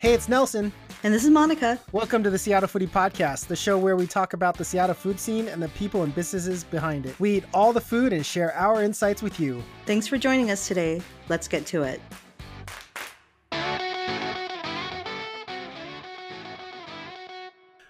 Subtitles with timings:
[0.00, 0.72] Hey, it's Nelson.
[1.02, 1.78] And this is Monica.
[1.92, 5.20] Welcome to the Seattle Foodie Podcast, the show where we talk about the Seattle food
[5.20, 7.20] scene and the people and businesses behind it.
[7.20, 9.62] We eat all the food and share our insights with you.
[9.84, 11.02] Thanks for joining us today.
[11.28, 12.00] Let's get to it.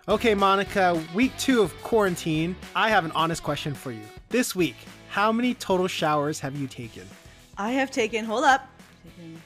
[0.08, 2.56] Okay, Monica, week two of quarantine.
[2.74, 4.02] I have an honest question for you.
[4.30, 4.74] This week,
[5.10, 7.08] how many total showers have you taken?
[7.56, 8.68] I have taken, hold up,
[9.04, 9.40] taken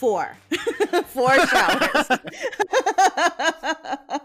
[0.00, 0.36] four.
[1.08, 2.08] four showers.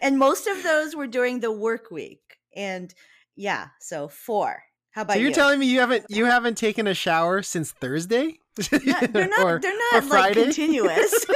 [0.00, 2.20] and most of those were during the work week.
[2.54, 2.94] And
[3.36, 4.62] yeah, so four.
[4.92, 5.34] How about so you're you?
[5.34, 8.38] telling me you haven't you haven't taken a shower since Thursday?
[8.70, 11.26] They're not Or- they're not like continuous.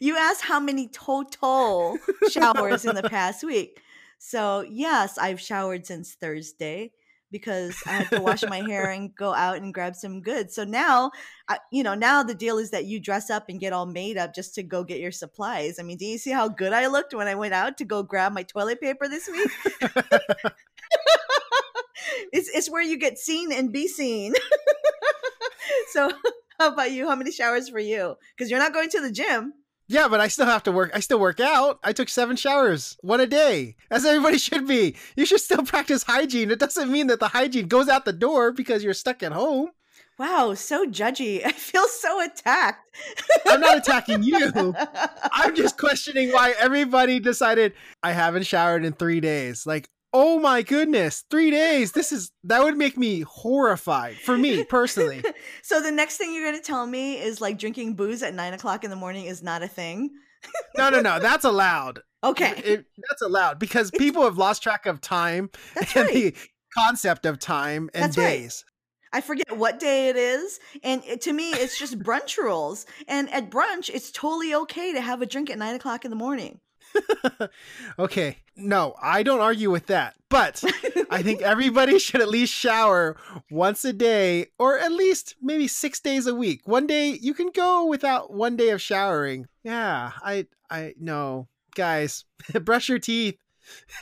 [0.00, 1.98] you asked how many total
[2.30, 3.80] showers in the past week.
[4.18, 6.92] So yes, I've showered since Thursday
[7.30, 10.54] because I had to wash my hair and go out and grab some goods.
[10.54, 11.10] So now,
[11.48, 14.16] I, you know, now the deal is that you dress up and get all made
[14.16, 15.78] up just to go get your supplies.
[15.78, 18.02] I mean, do you see how good I looked when I went out to go
[18.02, 19.50] grab my toilet paper this week?
[22.32, 24.34] it's it's where you get seen and be seen.
[25.90, 26.10] so
[26.58, 27.08] how about you?
[27.08, 28.16] How many showers for you?
[28.36, 29.52] Because you're not going to the gym.
[29.88, 30.90] Yeah, but I still have to work.
[30.94, 31.78] I still work out.
[31.84, 34.96] I took seven showers, one a day, as everybody should be.
[35.16, 36.50] You should still practice hygiene.
[36.50, 39.70] It doesn't mean that the hygiene goes out the door because you're stuck at home.
[40.18, 41.42] Wow, so judgy.
[41.46, 42.90] I feel so attacked.
[43.46, 44.50] I'm not attacking you.
[45.32, 49.66] I'm just questioning why everybody decided I haven't showered in three days.
[49.66, 49.88] Like,
[50.18, 51.92] oh my goodness, three days.
[51.92, 55.22] This is that would make me horrified for me personally.
[55.62, 58.54] so the next thing you're going to tell me is like drinking booze at nine
[58.54, 60.10] o'clock in the morning is not a thing.
[60.76, 61.18] No, no, no.
[61.18, 62.00] That's allowed.
[62.24, 66.14] Okay, It, that's allowed because people have lost track of time that's and right.
[66.14, 66.34] the
[66.76, 68.24] concept of time and That's right.
[68.24, 68.64] days.
[69.12, 72.84] I forget what day it is, and it, to me, it's just brunch rules.
[73.06, 76.16] And at brunch, it's totally okay to have a drink at nine o'clock in the
[76.16, 76.60] morning.
[77.98, 78.38] okay.
[78.56, 80.14] No, I don't argue with that.
[80.28, 80.62] But
[81.10, 83.16] I think everybody should at least shower
[83.50, 86.62] once a day or at least maybe 6 days a week.
[86.66, 89.46] One day you can go without one day of showering.
[89.62, 91.48] Yeah, I I no.
[91.74, 92.24] Guys,
[92.62, 93.36] brush your teeth.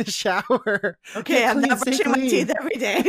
[0.06, 0.98] shower.
[1.16, 3.02] Okay, Get I'm clean, not brushing my teeth every day.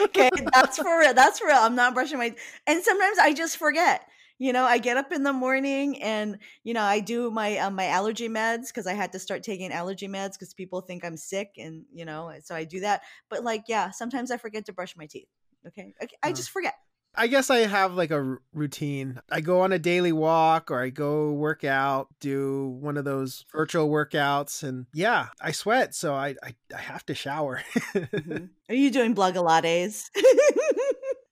[0.00, 1.12] okay, that's for real.
[1.14, 1.56] That's for real.
[1.58, 2.34] I'm not brushing my
[2.66, 4.02] and sometimes I just forget.
[4.38, 7.74] You know, I get up in the morning and you know I do my um,
[7.74, 11.16] my allergy meds because I had to start taking allergy meds because people think I'm
[11.16, 13.02] sick and you know so I do that.
[13.28, 15.28] But like, yeah, sometimes I forget to brush my teeth.
[15.66, 16.74] Okay, I, I just forget.
[17.14, 19.18] I guess I have like a r- routine.
[19.28, 23.44] I go on a daily walk or I go work out, do one of those
[23.50, 27.62] virtual workouts and yeah, I sweat, so I I, I have to shower.
[27.84, 28.50] Mhm.
[28.68, 30.10] Are you doing blogilates?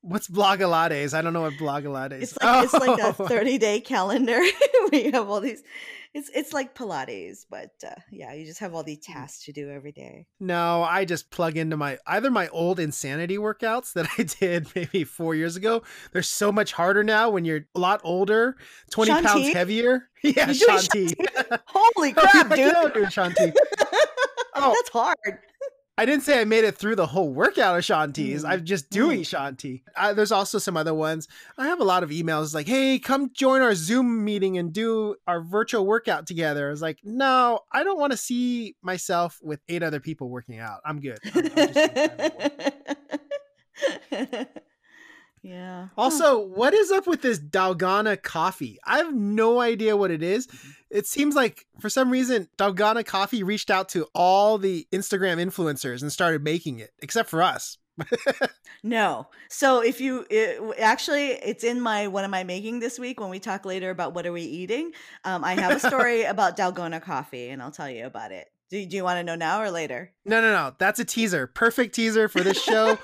[0.06, 1.14] What's Blogilates?
[1.14, 2.22] I don't know what Blogilates.
[2.22, 3.12] It's like it's like a Oh.
[3.28, 4.40] 30 day calendar
[4.92, 5.62] we have all these
[6.14, 9.68] it's it's like Pilates, but uh, yeah, you just have all these tasks to do
[9.68, 10.26] every day.
[10.40, 15.04] No, I just plug into my either my old insanity workouts that I did maybe
[15.04, 15.82] four years ago.
[16.12, 18.56] They're so much harder now when you're a lot older,
[18.92, 20.08] 20 pounds heavier.
[20.22, 21.14] Yeah, You're Shaun T.
[21.66, 22.74] Holy Oh, crap, dude.
[22.74, 23.52] I do Shaun T.
[24.54, 24.72] Oh.
[24.74, 25.16] That's hard.
[25.98, 28.44] I didn't say I made it through the whole workout of Shaun T's.
[28.44, 28.48] Mm.
[28.50, 29.82] I'm just doing Shaun T.
[29.96, 31.26] Uh, there's also some other ones.
[31.56, 35.16] I have a lot of emails like, "Hey, come join our Zoom meeting and do
[35.26, 39.60] our virtual workout together." I was like, "No, I don't want to see myself with
[39.68, 40.80] eight other people working out.
[40.84, 42.66] I'm good." I'm- I'm just doing that
[44.10, 44.46] one.
[45.46, 45.88] Yeah.
[45.96, 48.78] Also, what is up with this Dalgona coffee?
[48.84, 50.48] I have no idea what it is.
[50.90, 56.02] It seems like for some reason Dalgona coffee reached out to all the Instagram influencers
[56.02, 57.78] and started making it, except for us.
[58.82, 59.26] No.
[59.48, 63.30] So if you it, actually, it's in my what am I making this week when
[63.30, 64.92] we talk later about what are we eating.
[65.24, 68.46] Um, I have a story about Dalgona coffee, and I'll tell you about it.
[68.70, 70.12] Do, do you want to know now or later?
[70.24, 70.74] No, no, no.
[70.78, 71.48] That's a teaser.
[71.48, 72.98] Perfect teaser for this show.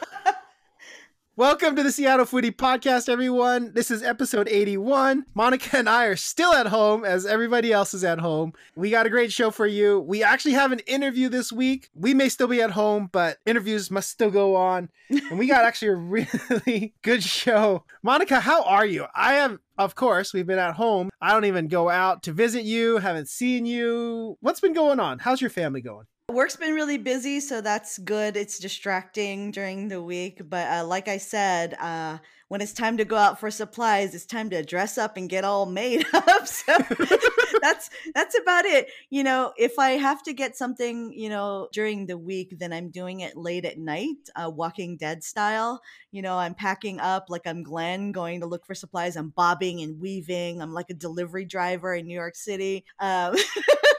[1.42, 3.72] Welcome to the Seattle Foodie Podcast, everyone.
[3.74, 5.24] This is episode 81.
[5.34, 8.52] Monica and I are still at home as everybody else is at home.
[8.76, 9.98] We got a great show for you.
[9.98, 11.90] We actually have an interview this week.
[11.96, 14.88] We may still be at home, but interviews must still go on.
[15.10, 15.94] And we got actually a
[16.54, 17.86] really good show.
[18.04, 19.06] Monica, how are you?
[19.12, 21.10] I am, of course, we've been at home.
[21.20, 24.38] I don't even go out to visit you, haven't seen you.
[24.42, 25.18] What's been going on?
[25.18, 26.06] How's your family going?
[26.28, 28.36] Work's been really busy, so that's good.
[28.36, 33.04] It's distracting during the week, but uh, like I said, uh, when it's time to
[33.04, 36.46] go out for supplies, it's time to dress up and get all made up.
[36.46, 36.78] So
[37.62, 38.88] that's that's about it.
[39.10, 42.90] You know, if I have to get something, you know, during the week, then I'm
[42.90, 45.82] doing it late at night, uh, Walking Dead style.
[46.12, 49.16] You know, I'm packing up like I'm Glenn, going to look for supplies.
[49.16, 50.62] I'm bobbing and weaving.
[50.62, 52.84] I'm like a delivery driver in New York City.
[53.00, 53.34] Um,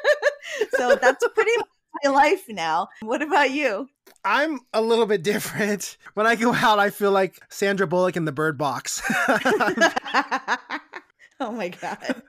[0.77, 1.51] so that's pretty
[2.03, 2.87] my life now.
[3.01, 3.87] What about you?
[4.25, 5.97] I'm a little bit different.
[6.13, 9.01] When I go out, I feel like Sandra Bullock in the Bird Box.
[11.39, 12.21] oh my god.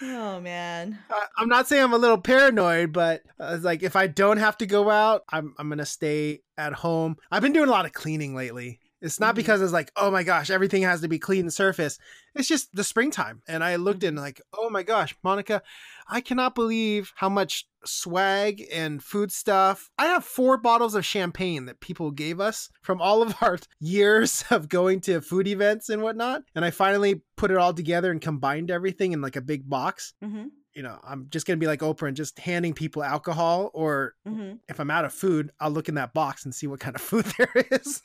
[0.00, 0.98] Oh man.
[1.36, 4.66] I'm not saying I'm a little paranoid, but uh, like if I don't have to
[4.66, 7.16] go out, I'm I'm gonna stay at home.
[7.30, 8.79] I've been doing a lot of cleaning lately.
[9.02, 9.36] It's not Mhm.
[9.36, 11.98] because it's like, oh my gosh, everything has to be clean and surface.
[12.34, 13.42] It's just the springtime.
[13.48, 15.62] And I looked in like, oh my gosh, Monica,
[16.08, 19.90] I cannot believe how much swag and food stuff.
[19.98, 24.44] I have four bottles of champagne that people gave us from all of our years
[24.50, 26.42] of going to food events and whatnot.
[26.54, 30.12] And I finally put it all together and combined everything in like a big box.
[30.22, 34.14] hmm You know, I'm just gonna be like Oprah and just handing people alcohol, or
[34.26, 36.94] hmm if I'm out of food, I'll look in that box and see what kind
[36.94, 38.02] of food there is.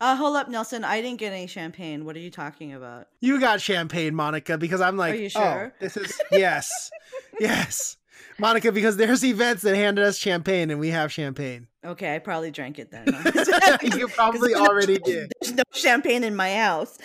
[0.00, 0.82] Uh, hold up, Nelson.
[0.82, 2.06] I didn't get any champagne.
[2.06, 3.08] What are you talking about?
[3.20, 5.74] You got champagne, Monica, because I'm like, are you oh, sure?
[5.78, 6.90] this is yes,
[7.40, 7.98] yes,
[8.38, 11.66] Monica, because there's events that handed us champagne and we have champagne.
[11.84, 13.06] Okay, I probably drank it then.
[13.98, 15.32] you probably there's no already did.
[15.40, 16.96] There's no champagne in my house.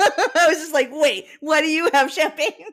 [0.00, 2.66] I was just like, wait, why do you have champagne?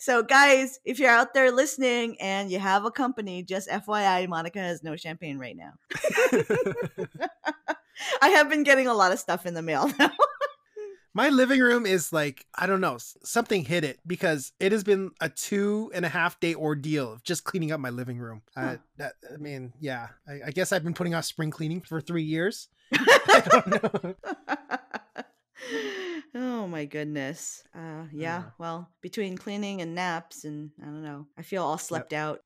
[0.00, 4.58] So, guys, if you're out there listening and you have a company, just FYI, Monica
[4.58, 5.74] has no champagne right now.
[8.22, 10.10] I have been getting a lot of stuff in the mail now.
[11.14, 15.12] My living room is like, I don't know, something hit it because it has been
[15.18, 18.42] a two and a half day ordeal of just cleaning up my living room.
[18.54, 22.02] Uh, that, I mean, yeah, I, I guess I've been putting off spring cleaning for
[22.02, 22.68] three years.
[22.94, 23.66] I don't
[24.04, 24.14] know.
[26.34, 27.64] oh my goodness.
[27.74, 28.42] Uh, yeah, Yeah.
[28.58, 32.42] well, between cleaning and naps, and I don't know, I feel all slept out.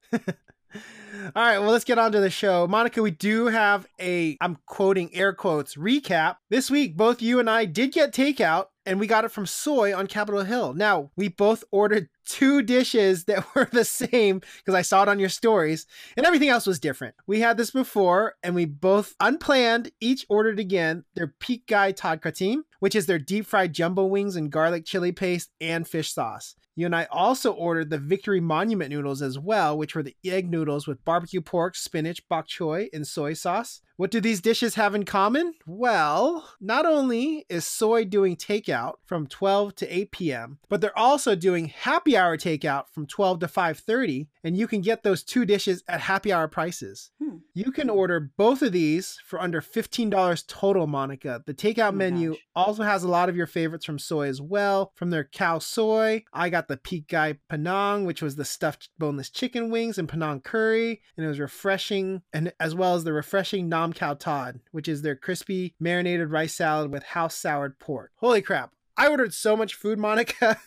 [0.74, 2.66] All right, well, let's get on to the show.
[2.66, 6.36] Monica, we do have a, I'm quoting air quotes, recap.
[6.48, 9.96] This week, both you and I did get takeout, and we got it from Soi
[9.96, 10.74] on Capitol Hill.
[10.74, 15.18] Now, we both ordered two dishes that were the same because I saw it on
[15.18, 15.86] your stories,
[16.16, 17.14] and everything else was different.
[17.26, 22.22] We had this before, and we both unplanned each ordered again their Peak Guy Todd
[22.22, 26.54] Kratim, which is their deep fried jumbo wings and garlic chili paste and fish sauce.
[26.76, 30.50] You and I also ordered the Victory Monument noodles as well, which were the egg
[30.50, 33.80] noodles with barbecue pork, spinach, bok choy, and soy sauce.
[34.00, 35.52] What do these dishes have in common?
[35.66, 41.34] Well, not only is Soi doing takeout from 12 to 8 p.m., but they're also
[41.34, 45.84] doing happy hour takeout from 12 to 5:30, and you can get those two dishes
[45.86, 47.10] at happy hour prices.
[47.22, 47.40] Hmm.
[47.52, 51.42] You can order both of these for under $15 total, Monica.
[51.44, 52.38] The takeout Oh menu gosh.
[52.56, 54.92] also has a lot of your favorites from Soi as well.
[54.94, 59.28] From their khao soi, I got the Peak Guy Penang, which was the stuffed boneless
[59.28, 63.68] chicken wings and Penang curry, and it was refreshing, and as well as the refreshing
[63.68, 68.12] Nam Khao Tod, which is their crispy marinated rice salad with house soured pork.
[68.16, 68.72] Holy crap!
[68.96, 70.58] I ordered so much food, Monica.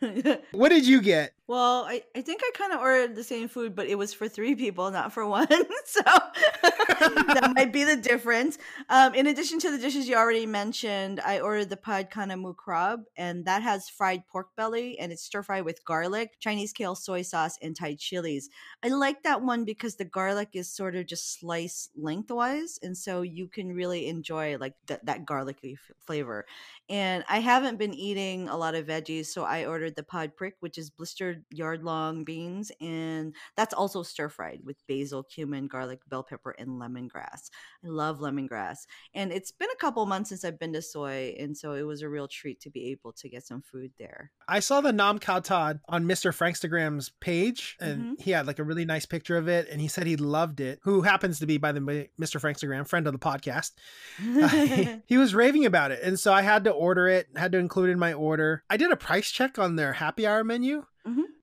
[0.52, 1.34] what did you get?
[1.50, 4.28] Well, I, I think I kind of ordered the same food, but it was for
[4.28, 5.48] three people, not for one.
[5.84, 8.56] so that might be the difference.
[8.88, 12.54] Um, in addition to the dishes you already mentioned, I ordered the pad kana mu
[12.54, 16.94] krab, and that has fried pork belly and it's stir fried with garlic, Chinese kale,
[16.94, 18.48] soy sauce, and Thai chilies.
[18.84, 23.22] I like that one because the garlic is sort of just sliced lengthwise, and so
[23.22, 26.46] you can really enjoy like that that garlicky f- flavor.
[26.88, 30.54] And I haven't been eating a lot of veggies, so I ordered the pod prick,
[30.60, 36.00] which is blistered yard long beans, and that's also stir fried with basil, cumin, garlic,
[36.08, 37.50] bell pepper, and lemongrass.
[37.84, 38.86] I love lemongrass.
[39.14, 42.02] And it's been a couple months since I've been to Soi, and so it was
[42.02, 44.30] a real treat to be able to get some food there.
[44.48, 46.34] I saw the Nam Khao Tod on Mr.
[46.36, 48.12] Frankstagram's page, and mm-hmm.
[48.18, 50.80] he had like a really nice picture of it, and he said he loved it.
[50.82, 52.40] Who happens to be, by the Mr.
[52.40, 53.72] Frankstagram, friend of the podcast.
[54.18, 57.58] Uh, he was raving about it, and so I had to order it, had to
[57.58, 58.64] include in my order.
[58.68, 60.84] I did a price check on their happy hour menu.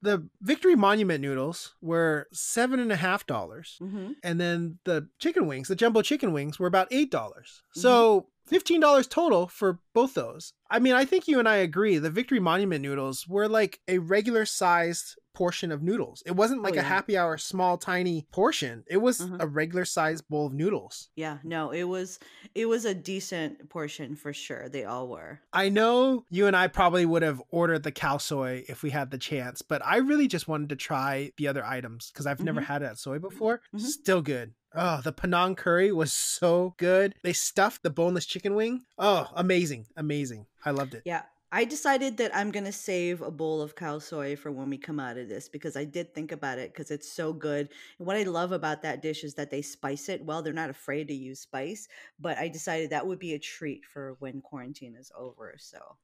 [0.08, 5.48] The Victory Monument noodles were seven and a half dollars, hmm and then the chicken
[5.48, 7.62] wings, the jumbo chicken wings, were about eight dollars.
[7.74, 10.54] So fifteen dollars total for both those.
[10.70, 11.98] I mean, I think you and I agree.
[11.98, 16.24] The Victory Monument noodles were like a regular sized portion of noodles.
[16.26, 18.84] It wasn't like Oh, a happy hour small tiny portion.
[18.88, 19.40] It was Mhm.
[19.40, 21.10] a regular sized bowl of noodles.
[21.16, 22.18] Yeah, no, it was
[22.56, 24.68] it was a decent portion for sure.
[24.68, 25.42] They all were.
[25.54, 29.12] I know you and I probably would have ordered the khao soi if we had
[29.12, 32.62] the chance, but I really just wanted to try the other items because I've never
[32.62, 32.66] Mhm.
[32.66, 33.62] had it at soy before.
[33.76, 33.82] Mhm.
[33.82, 34.56] Still good.
[34.74, 37.14] Oh, the Penang curry was so good.
[37.24, 38.86] They stuffed the boneless chicken wing.
[38.98, 39.86] Oh, amazing.
[39.96, 40.48] Amazing.
[40.66, 41.04] I loved it.
[41.06, 41.24] Yeah.
[41.50, 44.78] I decided that I'm going to save a bowl of khao soi for when we
[44.78, 47.70] come out of this because I did think about it because it's so good.
[47.98, 50.42] And what I love about that dish is that they spice it well.
[50.42, 51.88] They're not afraid to use spice,
[52.20, 55.56] but I decided that would be a treat for when quarantine is over.
[55.58, 55.96] So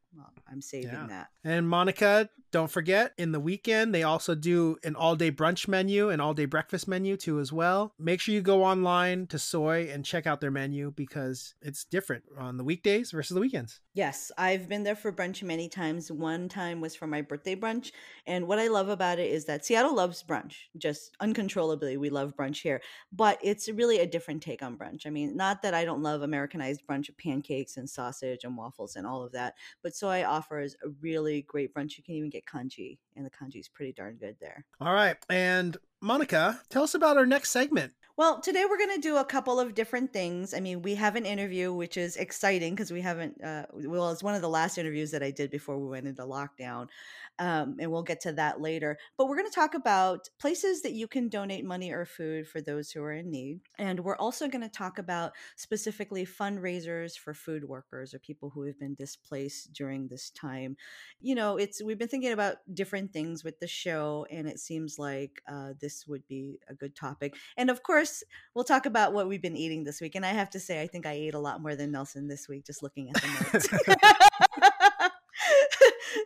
[0.49, 1.07] I'm saving Yeah.
[1.07, 1.27] that.
[1.43, 6.09] And Monica, don't forget, in the weekend, they also do an all day brunch menu,
[6.09, 7.93] an all day breakfast menu too, as well.
[7.97, 12.25] Make sure you go online to Soi and check out their menu because it's different
[12.37, 13.79] on the weekdays versus the weekends.
[13.95, 16.11] Yes, I've been there for brunch many times.
[16.11, 17.91] One time was for my birthday brunch.
[18.27, 21.97] And what I love about it is that Seattle loves brunch, just uncontrollably.
[21.97, 25.05] We love brunch here, but it's really a different take on brunch.
[25.05, 28.95] I mean, not that I don't love Americanized brunch of pancakes and sausage and waffles
[28.95, 31.97] and all of that, but Soi offers a really great brunch.
[31.97, 34.65] You can even get kanji, and the kanji is pretty darn good there.
[34.81, 35.15] All right.
[35.29, 37.93] And Monica, tell us about our next segment.
[38.17, 40.53] Well, today we're going to do a couple of different things.
[40.53, 44.21] I mean, we have an interview, which is exciting because we haven't, uh, well, it's
[44.21, 46.89] one of the last interviews that I did before we went into lockdown.
[47.39, 48.97] Um, and we'll get to that later.
[49.17, 52.61] But we're going to talk about places that you can donate money or food for
[52.61, 53.61] those who are in need.
[53.79, 58.63] And we're also going to talk about specifically fundraisers for food workers or people who
[58.63, 60.77] have been displaced during this time.
[61.19, 64.99] You know, it's, we've been thinking about different things with the show, and it seems
[64.99, 67.35] like uh, this would be a good topic.
[67.57, 68.23] And of course,
[68.53, 70.15] we'll talk about what we've been eating this week.
[70.15, 72.47] And I have to say, I think I ate a lot more than Nelson this
[72.47, 73.67] week, just looking at the notes.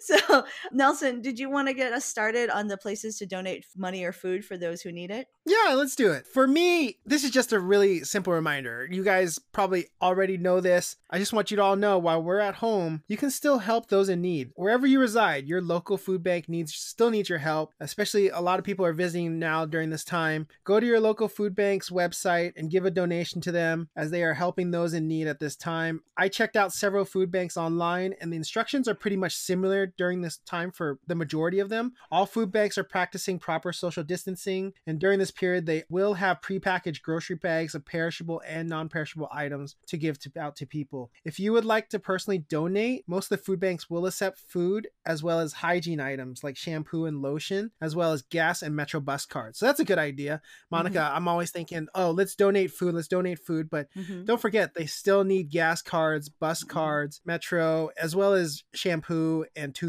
[0.08, 4.04] so, Nelson, did you want to get us started on the places to donate money
[4.04, 5.28] or food for those who need it?
[5.46, 6.26] Yeah, let's do it.
[6.28, 8.88] For me, this is just a really simple reminder.
[8.90, 10.98] You guys probably already know this.
[11.10, 13.88] I just want you to all know while we're at home, you can still help
[13.88, 14.52] those in need.
[14.56, 18.60] Wherever you reside, your local food bank needs still needs your help, especially a lot
[18.60, 20.48] of people are visiting now during this time.
[20.64, 24.24] Go to your local food bank's website and give a donation to them as they
[24.24, 26.02] are helping those in need at this time.
[26.18, 30.22] I checked out several food banks online and the instructions are pretty much similar during
[30.22, 31.94] this time for the majority of them.
[32.12, 36.42] All food banks are practicing proper social distancing and during this period they will have
[36.42, 41.12] prepackaged grocery bags of perishable and non-perishable items to give to, out to people.
[41.26, 44.88] If you would like to personally donate, most of the food banks will accept food
[45.06, 49.00] as well as hygiene items like shampoo and lotion, as well as gas and Metro
[49.00, 49.58] bus cards.
[49.60, 50.42] So that's a good idea.
[50.70, 54.26] Monica, I'm always thinking, oh, let's donate food, let's donate food, but Mhm.
[54.26, 59.74] don't forget they still need gas cards, bus cards, Metro, as well as shampoo and
[59.74, 59.87] toothpaste,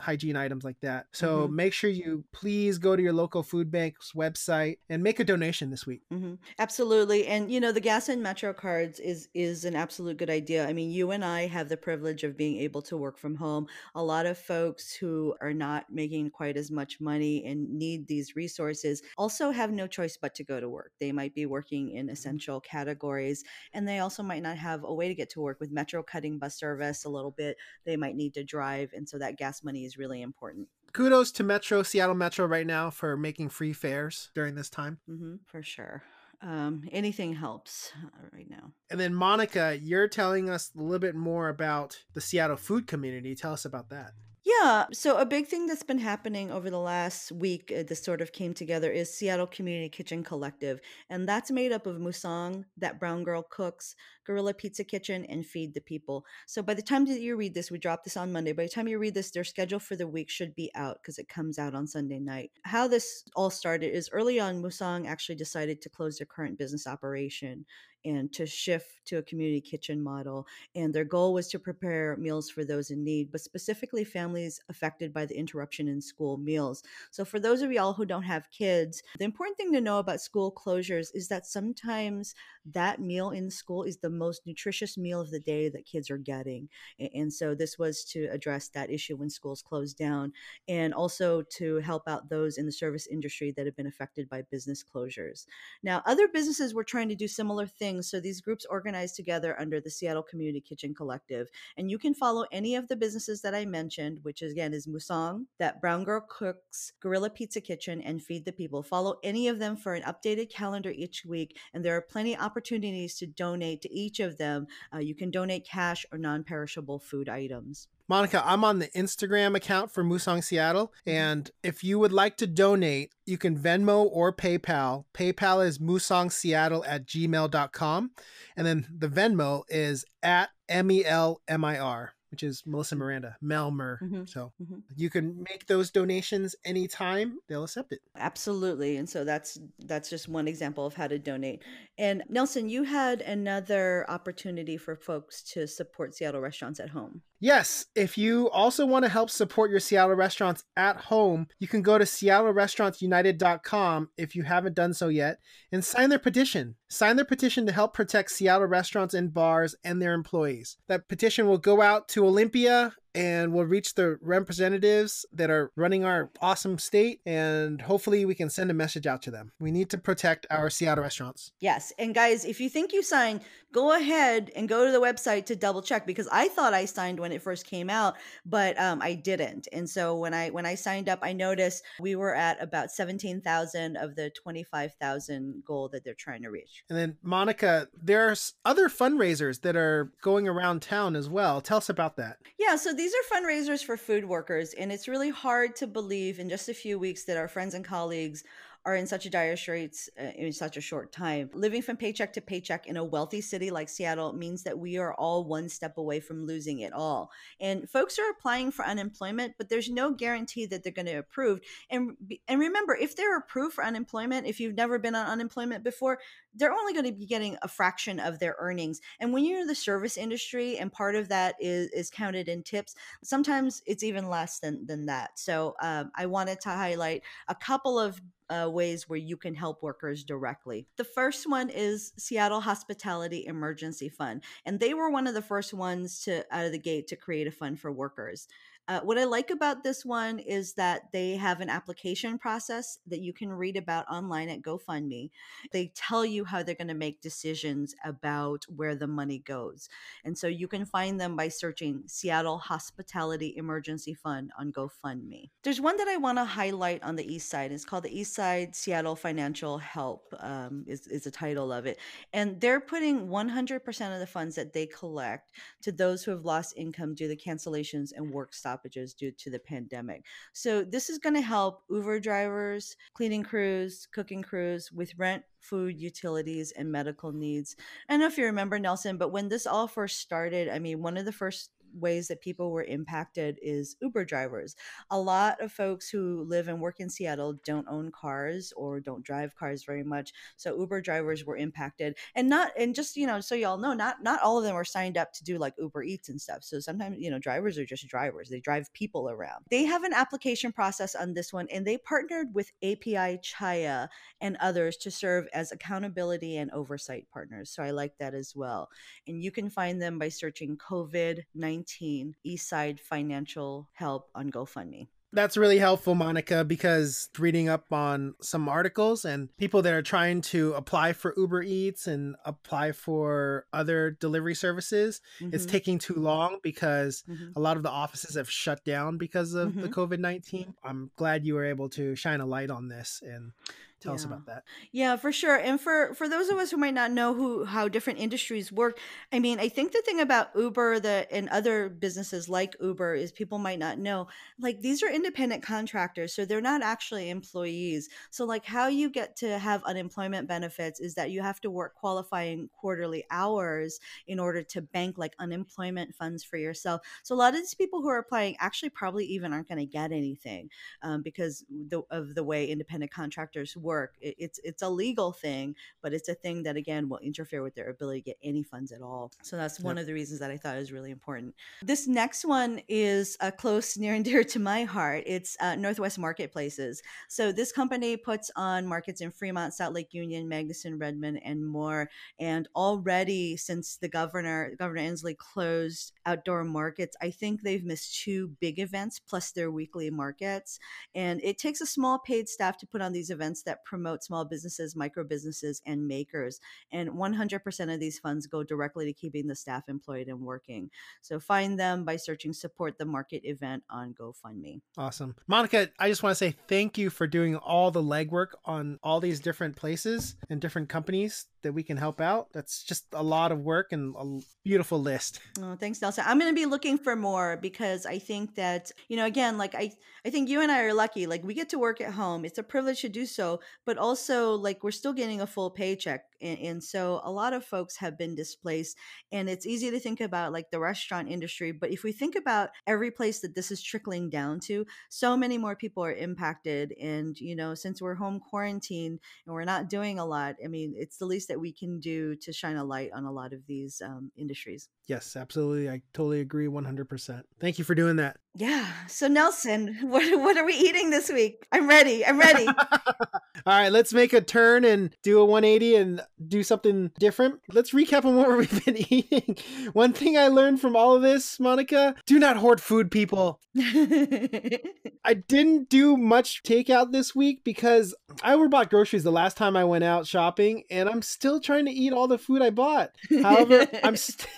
[0.00, 1.06] hygiene items like that.
[1.12, 1.48] So Mhm.
[1.48, 5.70] make sure you please go to your local food bank's website and make a donation
[5.70, 6.02] this week.
[6.10, 10.30] hmm Absolutely, and you know the gas and metro cards is is an absolute good
[10.30, 10.66] idea.
[10.66, 13.66] I mean, you and I have the privilege of being able to work from home.
[13.94, 18.34] A lot of folks who are not making quite as much money and need these
[18.36, 20.92] resources also have no choice but to go to work.
[20.98, 25.08] They might be working in essential categories, and they also might not have a way
[25.08, 25.60] to get to work.
[25.60, 29.18] With metro cutting bus service a little bit, they might need to drive, and so
[29.18, 30.68] that gas money is really important.
[30.92, 34.98] Kudos to Metro, Seattle Metro right now for making free fares during this time.
[35.06, 36.02] hmm for sure.
[36.40, 38.72] Um, anything helps uh, right now.
[38.90, 43.34] And then Monica, you're telling us a little bit more about the Seattle food community.
[43.34, 44.12] Tell us about that.
[44.44, 44.86] Yeah.
[44.92, 48.32] So a big thing that's been happening over the last week, uh, this sort of
[48.32, 50.80] came together, is Seattle Community Kitchen Collective,
[51.10, 53.94] and that's made up of Musang, that brown girl cooks,
[54.28, 56.26] Guerrilla Pizza Kitchen, and Feed the People.
[56.46, 58.52] So by the time that you read this, we dropped this on Monday.
[58.52, 61.18] By the time you read this, their schedule for the week should be out because
[61.18, 62.50] it comes out on Sunday night.
[62.64, 66.86] How this all started is early on, Musang actually decided to close their current business
[66.86, 67.64] operation
[68.04, 72.50] and to shift to a community kitchen model and their goal was to prepare meals
[72.50, 76.82] for those in need, but specifically families affected by the interruption in school meals.
[77.10, 80.20] So, for those of y'all who don't have kids, the important thing to know about
[80.20, 82.34] school closures is that sometimes
[82.66, 86.18] that meal in school is the most nutritious meal of the day that kids are
[86.18, 86.68] getting.
[87.14, 90.32] And so, this was to address that issue when schools closed down
[90.68, 94.42] and also to help out those in the service industry that have been affected by
[94.50, 95.46] business closures.
[95.82, 98.10] Now, other businesses were trying to do similar things.
[98.10, 101.48] So these groups organized together under the Seattle Community Kitchen Collective.
[101.76, 105.46] And you can follow any of the businesses that I mentioned, which again is Musang,
[105.58, 108.82] that Brown Girl Cooks, Guerrilla Pizza Kitchen, and Feed the People.
[108.82, 111.56] Follow any of them for an updated calendar each week.
[111.72, 114.66] And there are plenty of opportunities to donate to each of them.
[114.92, 117.88] Uh, you can donate cash or non perishable food items.
[118.08, 120.94] Monica, I'm on the Instagram account for Musang Seattle.
[121.06, 121.10] Mm-hmm.
[121.10, 125.04] And if you would like to donate, you can Venmo or PayPal.
[125.12, 128.10] PayPal is musangseattle at gmail.com.
[128.56, 132.96] And then the Venmo is at M E L M I R, which is Melissa
[132.96, 134.00] Miranda, Melmer.
[134.02, 134.28] Mhm.
[134.28, 134.82] So Mhm.
[134.96, 138.00] you can make those donations anytime, they'll accept it.
[138.16, 138.96] Absolutely.
[138.96, 141.62] And so that's that's just one example of how to donate.
[141.96, 147.22] And Nelson, you had another opportunity for folks to support Seattle restaurants at home.
[147.40, 151.82] Yes, if you also want to help support your Seattle restaurants at home, you can
[151.82, 155.38] go to seattlerestaurantsunited.com if you haven't done so yet
[155.70, 156.74] and sign their petition.
[156.88, 160.78] Sign their petition to help protect Seattle restaurants and bars and their employees.
[160.88, 166.04] That petition will go out to Olympia and we'll reach the representatives that are running
[166.04, 169.50] our awesome state and hopefully we can send a message out to them.
[169.58, 171.50] We need to protect our Seattle restaurants.
[171.58, 171.92] Yes.
[171.98, 173.40] And guys, if you think you signed,
[173.72, 177.20] go ahead and go to the website to double check because I thought I signed
[177.20, 179.68] when it first came out, but um, I didn't.
[179.72, 183.96] And so when I when I signed up, I noticed we were at about 17,000
[183.96, 186.84] of the 25,000 goal that they're trying to reach.
[186.88, 191.60] And then Monica, there's other fundraisers that are going around town as well.
[191.60, 192.38] Tell us about that.
[192.58, 196.48] Yeah, so these are fundraisers for food workers, and it's really hard to believe in
[196.48, 198.44] just a few weeks that our friends and colleagues
[198.84, 201.50] are in such a dire straits uh, in such a short time.
[201.52, 205.14] Living from paycheck to paycheck in a wealthy city like Seattle means that we are
[205.14, 207.30] all one step away from losing it all.
[207.60, 211.60] And folks are applying for unemployment, but there's no guarantee that they're going to approve.
[211.90, 212.16] And
[212.46, 216.18] and remember, if they're approved for unemployment, if you've never been on unemployment before,
[216.54, 219.00] they're only going to be getting a fraction of their earnings.
[219.20, 222.62] And when you're in the service industry and part of that is is counted in
[222.62, 225.38] tips, sometimes it's even less than than that.
[225.38, 228.20] So um, I wanted to highlight a couple of
[228.50, 230.86] uh, ways where you can help workers directly.
[230.96, 235.74] The first one is Seattle Hospitality Emergency Fund, and they were one of the first
[235.74, 238.48] ones to out of the gate to create a fund for workers.
[238.88, 243.20] Uh, what I like about this one is that they have an application process that
[243.20, 245.30] you can read about online at GoFundMe.
[245.72, 249.90] They tell you how they're going to make decisions about where the money goes.
[250.24, 255.50] And so you can find them by searching Seattle Hospitality Emergency Fund on GoFundMe.
[255.64, 257.72] There's one that I want to highlight on the east side.
[257.72, 261.98] It's called the East Side Seattle Financial Help, um, is, is the title of it.
[262.32, 265.50] And they're putting 100% of the funds that they collect
[265.82, 269.58] to those who have lost income due to cancellations and work stoppages due to the
[269.58, 270.24] pandemic.
[270.52, 275.98] So this is going to help Uber drivers, cleaning crews, cooking crews with rent, food,
[275.98, 277.76] utilities, and medical needs.
[278.08, 281.02] I don't know if you remember Nelson, but when this all first started, I mean,
[281.02, 284.76] one of the first ways that people were impacted is Uber drivers.
[285.10, 289.24] A lot of folks who live and work in Seattle don't own cars or don't
[289.24, 290.32] drive cars very much.
[290.56, 292.16] So Uber drivers were impacted.
[292.34, 294.84] And not and just, you know, so y'all know, not not all of them are
[294.84, 296.62] signed up to do like Uber Eats and stuff.
[296.62, 298.48] So sometimes, you know, drivers are just drivers.
[298.48, 299.64] They drive people around.
[299.70, 304.08] They have an application process on this one and they partnered with API Chaya
[304.40, 307.70] and others to serve as accountability and oversight partners.
[307.70, 308.88] So I like that as well.
[309.26, 311.42] And you can find them by searching COVID
[311.88, 315.08] 19 Eastside Financial Help on GoFundMe.
[315.30, 320.40] That's really helpful, Monica, because reading up on some articles and people that are trying
[320.40, 326.14] to apply for Uber Eats and apply for other delivery services, it's Mhm, taking too
[326.14, 327.52] long because mhm.
[327.54, 329.92] a lot of the offices have shut down because of the Mhm.
[329.92, 330.74] COVID 19.
[330.82, 333.52] I'm glad you were able to shine a light on this and
[334.00, 334.64] tell us about that.
[334.92, 335.56] Yeah, for sure.
[335.56, 338.98] And for for those of us who might not know who how different industries work,
[339.32, 343.32] I mean, I think the thing about Uber that and other businesses like Uber is
[343.32, 344.28] people might not know,
[344.60, 348.08] like these are independent contractors, so they're not actually employees.
[348.30, 351.94] So like how you get to have unemployment benefits is that you have to work
[351.94, 357.00] qualifying quarterly hours in order to bank like unemployment funds for yourself.
[357.22, 359.86] So a lot of these people who are applying actually probably even aren't going to
[359.86, 360.70] get anything
[361.02, 363.87] um, because the, of the way independent contractors work.
[364.20, 367.74] It, it's it's a legal thing, but it's a thing that again will interfere with
[367.74, 369.32] their ability to get any funds at all.
[369.42, 370.02] So that's one Yep.
[370.02, 371.54] of the reasons that I thought it was really important.
[371.82, 375.24] This next one is a close, near and dear to my heart.
[375.26, 377.02] It's uh, Northwest Marketplaces.
[377.28, 382.10] So this company puts on markets in Fremont, South Lake Union, Magnuson, Redmond, and more.
[382.38, 388.48] And already since the governor, Governor Inslee closed outdoor markets, I think they've missed two
[388.60, 390.78] big events plus their weekly markets.
[391.14, 394.44] And it takes a small paid staff to put on these events that promote small
[394.44, 396.60] businesses, micro businesses, and makers.
[396.92, 400.90] And 100% of these funds go directly to keeping the staff employed and working.
[401.22, 404.80] So find them by searching support the market event on GoFundMe.
[404.96, 405.36] Awesome.
[405.46, 409.20] Monica, I just want to say thank you for doing all the legwork on all
[409.20, 412.48] these different places and different companies that we can help out.
[412.52, 415.40] That's just a lot of work and a beautiful list.
[415.60, 416.24] Oh, thanks, Nelson.
[416.26, 419.74] I'm going to be looking for more because I think that, you know, again, like
[419.74, 419.92] I,
[420.24, 421.26] I think you and I are lucky.
[421.26, 422.44] Like we get to work at home.
[422.44, 426.24] It's a privilege to do so, but also like we're still getting a full paycheck.
[426.40, 428.96] And, and so a lot of folks have been displaced
[429.32, 431.72] and it's easy to think about like the restaurant industry.
[431.72, 435.58] But if we think about every place that this is trickling down to, so many
[435.58, 436.94] more people are impacted.
[437.00, 440.94] And, you know, since we're home quarantined and we're not doing a lot, I mean,
[440.96, 443.66] it's the least that we can do to shine a light on a lot of
[443.66, 444.88] these um, industries.
[445.08, 445.88] Yes, absolutely.
[445.88, 447.42] I totally agree 100%.
[447.58, 448.36] Thank you for doing that.
[448.54, 448.86] Yeah.
[449.06, 451.66] So Nelson, what what are we eating this week?
[451.72, 452.26] I'm ready.
[452.26, 452.66] I'm ready.
[453.66, 457.60] All right, let's make a turn and do a 180 and do something different.
[457.72, 459.56] Let's recap on what we've been eating.
[459.94, 463.60] One thing I learned from all of this, Monica, do not hoard food, people.
[463.76, 469.84] I didn't do much takeout this week because I overbought groceries the last time I
[469.84, 473.10] went out shopping and I'm still trying to eat all the food I bought.
[473.42, 474.48] However, I'm still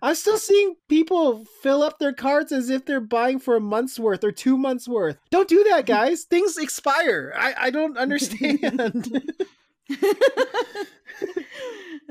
[0.00, 3.98] I'm still seeing people fill up their carts as if they're buying for a month's
[3.98, 5.18] worth or two months worth.
[5.30, 6.24] Don't do that, guys.
[6.30, 7.32] Things expire.
[7.36, 9.22] I, I don't understand.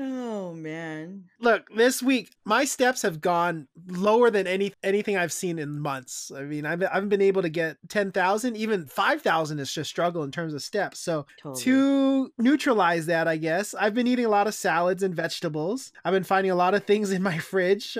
[0.02, 1.24] oh man.
[1.40, 6.32] Look, this week my steps have gone lower than any anything I've seen in months.
[6.34, 10.30] I mean, I've I've been able to get 10,000, even 5,000 is just struggle in
[10.30, 10.98] terms of steps.
[10.98, 11.62] So, totally.
[11.64, 15.92] to neutralize that, I guess, I've been eating a lot of salads and vegetables.
[16.04, 17.96] I've been finding a lot of things in my fridge.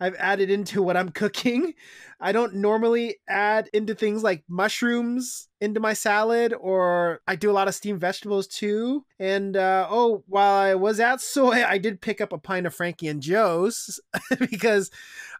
[0.00, 1.74] I've added into what I'm cooking.
[2.20, 7.52] I don't normally add into things like mushrooms into my salad, or I do a
[7.52, 9.04] lot of steamed vegetables too.
[9.18, 12.74] And uh, oh, while I was at Soi, I did pick up a pint of
[12.74, 14.00] Frankie and Jo's
[14.50, 14.90] because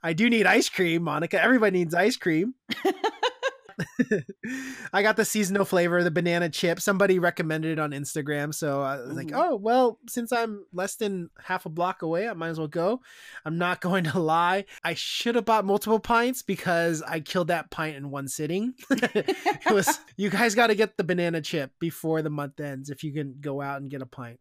[0.02, 1.42] I do need ice cream, Monica.
[1.42, 2.55] Everybody needs ice cream.
[4.92, 6.80] I got the seasonal flavor, the banana chip.
[6.80, 9.16] Somebody recommended it on Instagram, so I was mm-hmm.
[9.16, 12.68] like, "Oh, well, since I'm less than half a block away, I might as well
[12.68, 13.00] go."
[13.44, 14.64] I'm not going to lie.
[14.84, 18.74] I should have bought multiple pints because I killed that pint in one sitting.
[18.90, 23.04] it was you guys got to get the banana chip before the month ends if
[23.04, 24.40] you can go out and get a pint.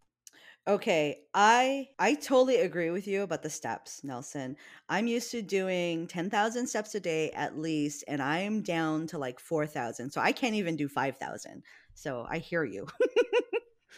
[0.67, 4.58] Okay, I I totally agree with you about the steps, Nelson.
[4.89, 9.39] I'm used to doing 10,000 steps a day at least and I'm down to like
[9.39, 10.10] 4,000.
[10.10, 11.62] So I can't even do 5,000.
[11.93, 12.88] So I hear you.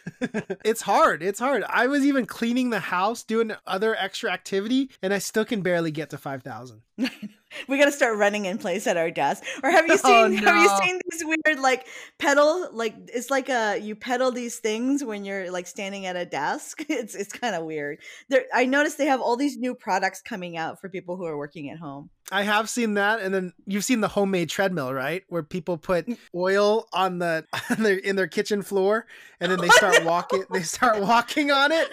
[0.66, 1.24] it's hard.
[1.24, 1.64] It's hard.
[1.68, 5.92] I was even cleaning the house, doing other extra activity, and I still can barely
[5.92, 6.82] get to 5,000.
[7.68, 9.44] we got to start running in place at our desk.
[9.64, 10.52] Or have you oh, seen oh, no.
[10.52, 11.86] have you seen these weird like
[12.18, 16.26] pedal like it's like a you pedal these things when you're like standing at a
[16.26, 16.84] desk.
[16.90, 18.00] It's it's kind of weird.
[18.30, 21.38] There I noticed they have all these new products coming out for people who are
[21.38, 22.10] working at home.
[22.32, 25.24] I have seen that, and then you've seen the homemade treadmill, right?
[25.30, 26.18] Where people put mm.
[26.36, 29.06] oil on the on their, in their kitchen floor,
[29.40, 30.44] and then they start walking.
[30.52, 31.90] They start walking on it.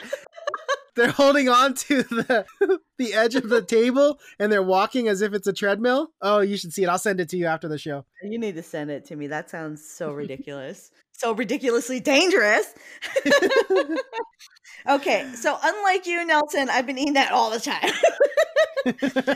[0.97, 2.47] They're holding on to the
[2.99, 6.11] the edge of the table, and they're walking as if it's a treadmill.
[6.21, 6.89] Oh, you should see it.
[6.89, 8.05] I'll send it to you after the show.
[8.23, 9.29] You need to send it to me.
[9.29, 10.91] That sounds so ridiculous.
[11.13, 12.75] so ridiculously dangerous.
[14.89, 17.93] okay, so unlike you, Nelson, I've been eating that all the time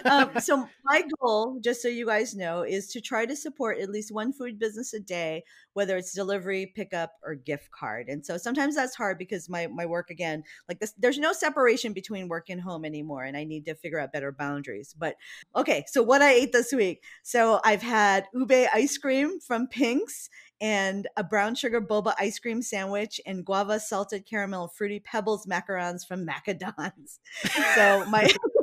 [0.05, 3.91] um, so my goal, just so you guys know, is to try to support at
[3.91, 8.09] least one food business a day, whether it's delivery, pickup, or gift card.
[8.09, 11.93] And so sometimes that's hard because my my work again, like this, there's no separation
[11.93, 14.95] between work and home anymore, and I need to figure out better boundaries.
[14.99, 15.17] But
[15.57, 20.31] okay, so what I ate this week, so I've had ube ice cream from Pink's
[20.61, 26.07] and a brown sugar boba ice cream sandwich and guava salted caramel fruity pebbles macarons
[26.07, 27.19] from Macadons.
[27.75, 28.29] so my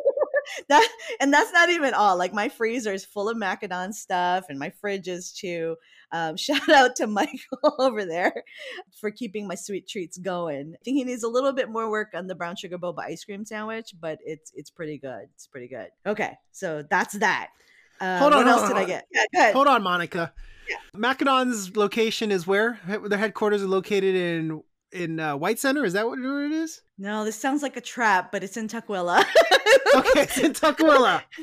[0.69, 0.87] that
[1.19, 2.17] and that's not even all.
[2.17, 5.75] Like my freezer is full of Macadon stuff, and my fridge is too.
[6.11, 7.39] Um, shout out to Michael
[7.79, 8.43] over there
[8.99, 10.75] for keeping my sweet treats going.
[10.75, 13.23] I think he needs a little bit more work on the brown sugar boba ice
[13.23, 15.27] cream sandwich, but it's it's pretty good.
[15.35, 15.89] It's pretty good.
[16.05, 17.49] Okay, so that's that.
[18.01, 19.07] Um, hold on, what else on, did I get?
[19.33, 20.33] Yeah, hold on, Monica.
[20.69, 20.77] Yeah.
[20.99, 25.85] Macadon's location is where their headquarters are located in in uh, White Center.
[25.85, 26.81] Is that what it is?
[26.97, 29.23] No, this sounds like a trap, but it's in Tukwila.
[29.95, 31.21] okay, it's in Tukwila.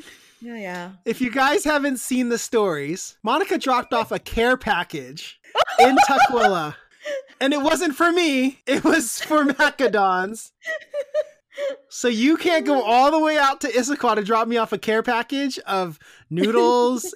[0.45, 0.91] Yeah, yeah.
[1.05, 5.39] If you guys haven't seen the stories, Monica dropped off a care package
[5.79, 6.75] in Tukwila.
[7.39, 10.51] and it wasn't for me, it was for Macadons.
[11.87, 14.77] So you can't go all the way out to Issaquah to drop me off a
[14.77, 15.97] care package of
[16.29, 17.13] noodles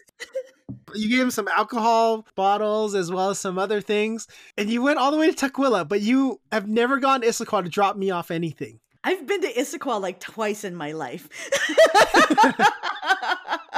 [0.93, 4.27] You gave him some alcohol bottles as well as some other things,
[4.57, 7.63] and you went all the way to Tukwila, but you have never gone to Issaquah
[7.63, 8.79] to drop me off anything.
[9.03, 11.29] I've been to Issaquah like twice in my life.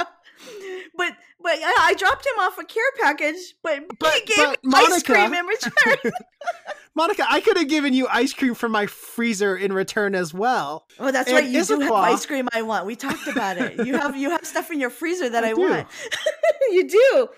[0.96, 4.64] but but I, I dropped him off a care package, but, But- he gave but
[4.64, 6.12] me ice Monica- cream in return.
[6.94, 10.86] Monica, I could have given you ice cream from my freezer in return as well.
[10.98, 11.48] oh, that's And right.
[11.48, 12.84] You do have ice cream I want.
[12.84, 13.86] We talked about it.
[13.86, 15.86] You have you have stuff in your freezer that I I, want.
[16.72, 17.28] you do.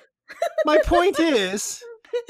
[0.65, 1.83] My point is,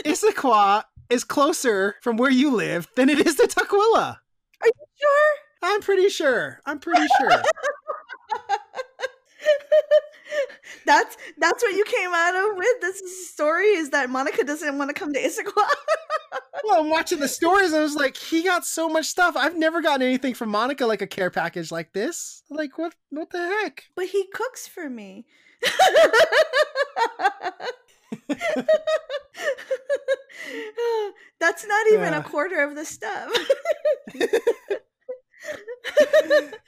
[0.05, 4.17] Issaquah is closer from where you live than it is to Tukwila.
[4.61, 5.37] Are you sure.
[5.63, 6.61] I'm pretty sure.
[6.67, 7.31] I'm pretty sure.
[10.87, 14.89] that's that's what you came out of with this story is that Monica doesn't want
[14.91, 15.53] to come to Issaquah.
[16.65, 19.37] well, I'm watching the stories and I was like, he got so much stuff.
[19.37, 22.43] I've never gotten anything from Monica like a care package like this.
[22.51, 23.85] Like what what the heck?
[23.95, 25.27] but he cooks for me.
[31.41, 32.21] That's not even Uh.
[32.21, 33.31] a quarter of the stuff.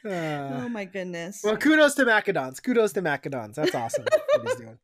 [0.04, 1.40] Uh, oh my goodness.
[1.42, 2.62] well, kudos to Macadons.
[2.62, 3.54] Kudos to Macadons.
[3.54, 4.04] That's awesome.
[4.04, 4.78] what he's doing.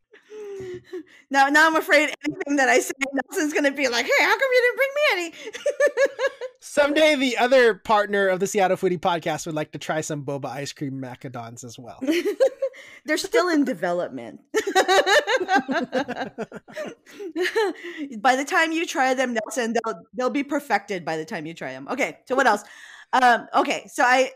[1.31, 4.49] now, now I'm afraid anything that I say, Nelson's gonna be like, "Hey, how come
[4.53, 5.33] you didn't bring me any?"
[6.61, 10.47] Someday the other partner of the Seattle Foodie podcast would like to try some boba
[10.47, 12.01] ice cream macadons as well.
[13.05, 14.41] They're still in development.
[18.21, 21.55] by the time you try them, Nelson, they'll they'll be perfected by the time you
[21.55, 21.89] try them.
[21.91, 22.63] Okay, so what else?
[23.13, 24.31] Um, okay, so I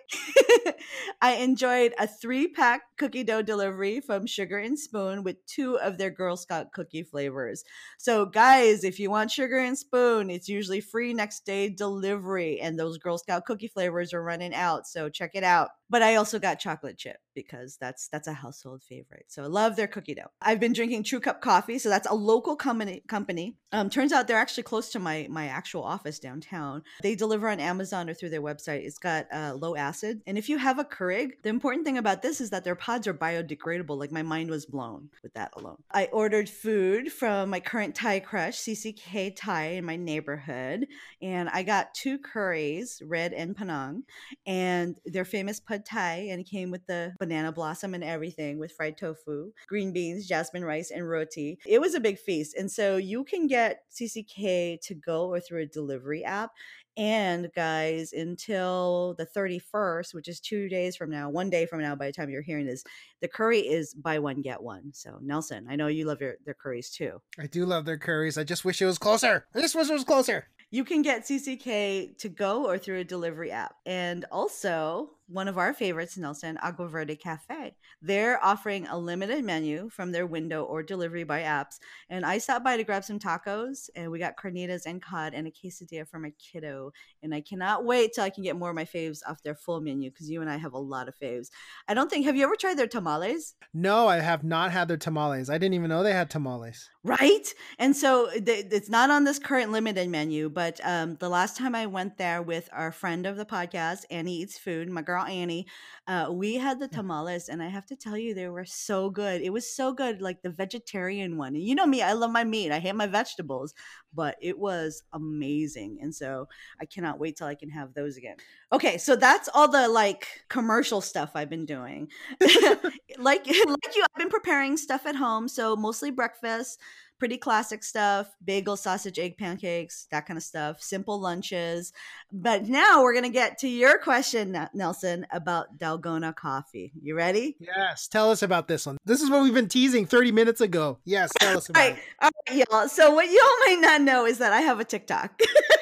[1.21, 5.97] I enjoyed a three pack cookie dough delivery from Sugar and Spoon with two of
[5.97, 7.65] their Girl Scout cookie flavors.
[7.99, 12.79] So guys, if you want Sugar and Spoon, it's usually free next day delivery, and
[12.79, 14.89] those Girl Scout cookie flavors are running out.
[14.89, 15.71] So check it out.
[15.89, 19.27] But I also got chocolate chip because that's that's a household favorite.
[19.29, 20.33] So I love their cookie dough.
[20.41, 23.03] I've been drinking TruCup coffee, so that's a local company.
[23.07, 23.57] Company.
[23.71, 26.83] Um, turns out they're actually close to my my actual office downtown.
[27.03, 28.64] They deliver on Amazon or through their website.
[28.73, 32.23] It's got uh, low acid, and if you have a Keurig, the important thing about
[32.23, 33.99] this is that their pods are biodegradable.
[33.99, 35.83] Like my mind was blown with that alone.
[35.91, 40.87] I ordered food from my current Thai crush, CCK Thai, in my neighborhood,
[41.23, 44.05] and I got two curries, red and Penang
[44.47, 48.73] and their famous pad thai and it came with the banana blossom and everything with
[48.73, 52.97] fried tofu green beans jasmine rice and roti it was a big feast and so
[52.97, 56.51] you can get cck to go or through a delivery app
[56.97, 61.95] and guys until the 31st which is two days from now one day from now
[61.95, 62.85] by the time you're hearing this
[63.21, 66.55] the curry is buy one get one so nelson i know you love your their
[66.55, 68.39] curries too I do love their curries.
[68.39, 69.47] I just wish it was closer.
[69.55, 70.47] I just wish it was closer.
[70.71, 73.77] You can get CCK to go or through a delivery app.
[73.87, 77.75] And also, one of our favorites, Nelson, Agua Verde Cafe.
[78.03, 81.79] They're offering a limited menu from their window or delivery by apps.
[82.11, 85.47] And I stopped by to grab some tacos, and we got carnitas and cod and
[85.47, 86.93] a quesadilla for my kiddo.
[87.23, 89.81] And I cannot wait till I can get more of my faves off their full
[89.81, 91.49] menu because you and I have a lot of faves.
[91.89, 93.55] I don't think, have you ever tried their tamales?
[93.73, 95.49] No, I have not had their tamales.
[95.49, 96.91] I didn't even know they had tamales.
[97.05, 101.75] right and so it's not on this current limited menu but um, the last time
[101.75, 105.67] i went there with our friend of the podcast annie eats food my girl annie
[106.07, 109.41] uh, we had the tamales and i have to tell you they were so good.
[109.41, 112.71] It was so good like the vegetarian one you know me i love my meat
[112.73, 113.75] i hate my vegetables
[114.13, 116.47] but it was amazing and so
[116.81, 118.37] i cannot wait till i can have those again.
[118.73, 122.09] Okay so that's all the like commercial stuff i've been doing.
[123.19, 126.81] Like like you i've been preparing stuff at home so mostly breakfast
[127.25, 131.91] pretty classic stuff bagel sausage egg pancakes that kind of stuff simple lunches
[132.31, 138.09] but now we're gonna get to your question nelson about dalgona coffee you ready Yes,
[138.09, 138.99] tell us about this one.
[139.07, 140.99] This is what we've been teasing 30 minutes ago.
[141.05, 144.27] Yes, tell us about all right, all right y'all so what y'all might not know
[144.27, 145.49] is that i have a tiktok it.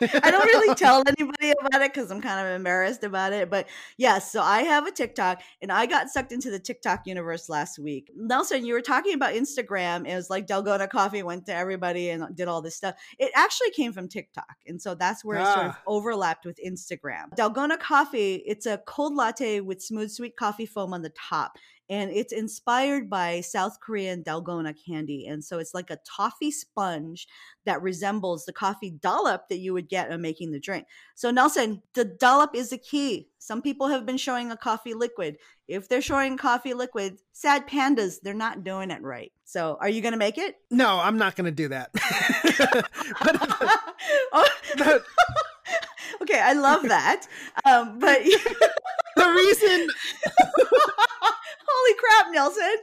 [0.00, 3.50] I don't really tell anybody about it because I'm kind of embarrassed about it.
[3.50, 7.48] But yes, so I have a TikTok and I got sucked into the TikTok universe
[7.48, 8.10] last week.
[8.16, 10.06] Nelson, you were talking about Instagram.
[10.08, 12.94] It was like Dalgona Coffee went to everybody and did all this stuff.
[13.18, 14.56] It actually came from TikTok.
[14.66, 15.82] And so that's where it sort of Ah.
[15.86, 17.34] overlapped with Instagram.
[17.36, 21.58] Dalgona Coffee, it's a cold latte with smooth sweet coffee foam on the top
[21.90, 25.26] and it's inspired by South Korean dalgona candy.
[25.26, 27.26] And so it's like a toffee sponge
[27.66, 30.86] that resembles the coffee dollop that you would get on making the drink.
[31.14, 33.28] So Nelson, the dollop is the key.
[33.38, 35.36] Some people have been showing a coffee liquid.
[35.68, 39.32] If they're showing coffee liquid, sad pandas, they're not doing it right.
[39.44, 40.56] So are you going to make it?
[40.70, 41.90] no, I'm not going to do that.
[43.22, 43.80] but,
[44.32, 44.48] Oh,
[44.78, 45.04] but
[46.22, 47.26] okay, I love that.
[47.64, 48.22] Um, but
[49.16, 49.88] the reason
[51.66, 52.76] holy crap, Nelson.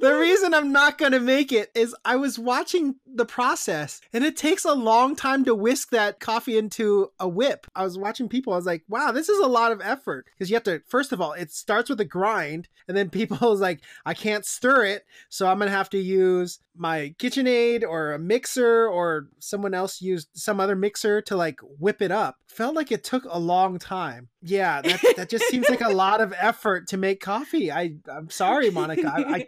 [0.00, 4.24] the reason I'm not going to make it is I was watching the process and
[4.24, 7.66] it takes a long time to whisk that coffee into a whip.
[7.74, 10.50] I was watching people, I was like, wow, this is a lot of effort because
[10.50, 13.80] you have to, first of all, it starts with a grind and then people's like,
[14.04, 15.04] I can't stir it.
[15.28, 20.00] So I'm going to have to use my KitchenAid or a mixer or someone else
[20.00, 22.36] used some other mixer to like whip it up.
[22.48, 24.28] Felt like it took a long time.
[24.42, 27.70] Yeah, that, that just seems like a lot of effort to make coffee.
[27.70, 29.12] I I'm sorry, Monica.
[29.14, 29.46] I, I,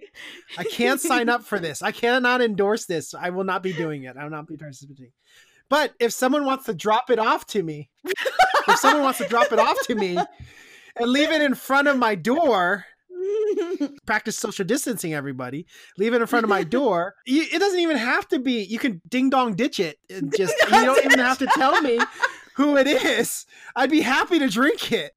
[0.58, 1.82] I can't sign up for this.
[1.82, 3.14] I cannot endorse this.
[3.14, 4.16] I will not be doing it.
[4.16, 5.12] I will not be participating.
[5.68, 9.52] But if someone wants to drop it off to me, if someone wants to drop
[9.52, 10.18] it off to me
[10.96, 12.84] and leave it in front of my door,
[14.06, 18.26] practice social distancing everybody leave it in front of my door it doesn't even have
[18.28, 21.46] to be you can ding dong ditch it and just you don't even have to
[21.54, 21.98] tell me
[22.54, 23.46] who it is.
[23.76, 25.12] I'd be happy to drink it.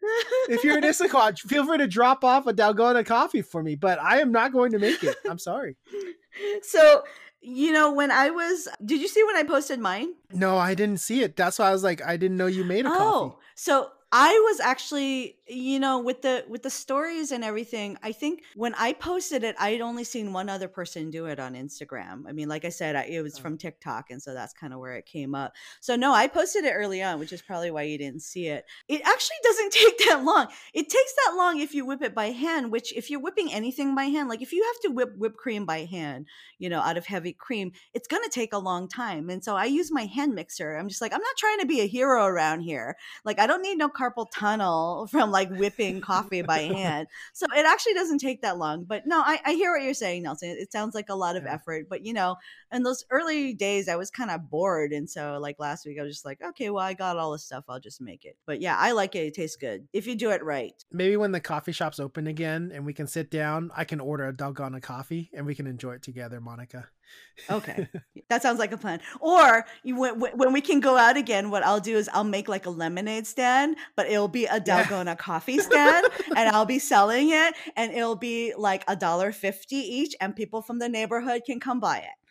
[0.50, 4.00] If you're in Issaquah, feel free to drop off a dalgona coffee for me but
[4.00, 5.16] i am not going to make it.
[5.30, 5.76] I'm sorry.
[6.62, 7.04] So
[7.42, 10.10] you know when i was did you see when i posted mine?
[10.32, 11.36] No i didn't see it.
[11.36, 14.32] That's why i was like i didn't know you made a oh coffee so I
[14.50, 17.98] was actually, you know, with the with the stories and everything.
[18.02, 21.40] I think when I posted it, I had only seen one other person do it
[21.42, 22.24] on Instagram.
[22.26, 23.42] I mean, like I said, I, it was Oh.
[23.42, 25.54] from TikTok, and so that's kind of where it came up.
[25.82, 28.64] So no, I posted it early on, which is probably why you didn't see it.
[28.88, 30.48] It actually doesn't take that long.
[30.74, 32.72] It takes that long if you whip it by hand.
[32.72, 35.66] Which, if you're whipping anything by hand, like if you have to whip whipped cream
[35.66, 36.28] by hand,
[36.60, 39.30] you know, out of heavy cream, it's gonna take a long time.
[39.30, 40.78] And so I use my hand mixer.
[40.78, 42.96] I'm just like, I'm not trying to be a hero around here.
[43.26, 47.08] Like I don't need no carpal tunnel from like whipping coffee by hand.
[47.34, 48.84] So it actually doesn't take that long.
[48.84, 50.50] But no, I, I hear what you're saying, Nelson.
[50.50, 51.88] It sounds like a lot of effort.
[51.90, 52.36] But you know,
[52.72, 54.92] in those early days I was kind of bored.
[54.92, 57.44] And so like last week I was just like, okay, well I got all this
[57.44, 57.66] stuff.
[57.70, 58.38] I'll just make it.
[58.46, 59.28] But yeah, I like it.
[59.28, 59.88] It tastes good.
[59.94, 60.74] If you do it right.
[60.92, 64.28] maybe when the coffee shop's open again and we can sit down i can order
[64.28, 66.90] a dalgona coffee and we can enjoy it together monica
[67.50, 67.88] Okay.
[68.30, 69.00] that sounds like a plan.
[69.20, 72.24] Or you, when, when when we can go out again, what I'll do is I'll
[72.24, 75.16] make like a lemonade stand, but it'll be a Yeah.
[75.16, 80.16] Coffee stand, and I'll be selling it, and it'll be like a dollar fifty each,
[80.20, 82.27] and people from the neighborhood can come buy it.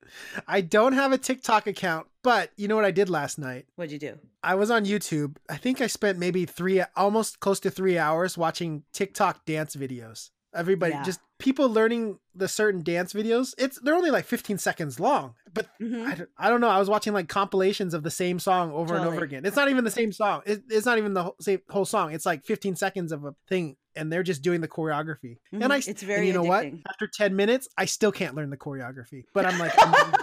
[0.47, 3.93] I don't have a tiktok account but you know what i did last night What'd
[3.93, 4.19] you do?
[4.43, 5.39] I was on YouTube.
[5.51, 10.31] I think I spent maybe three, almost close to three hours watching TikTok dance videos.
[10.57, 11.03] Everybody, Yeah.
[11.05, 13.55] just people learning the certain dance videos.
[13.59, 16.07] It's they're only like 15 seconds long, but Mhm.
[16.07, 16.69] I, don't- I don't know.
[16.69, 19.45] I was watching like compilations of the same song over and over again.
[19.45, 20.43] It's not even the same song.
[20.47, 22.13] It, it's not even the whole, same, whole song.
[22.13, 25.39] It's like 15 seconds of a thing, and they're just doing the choreography.
[25.53, 25.63] Mhm.
[25.63, 26.67] And I, It's and very you know what?
[26.89, 29.25] After 10 minutes, I still can't learn the choreography.
[29.35, 30.15] But I'm like, I'm-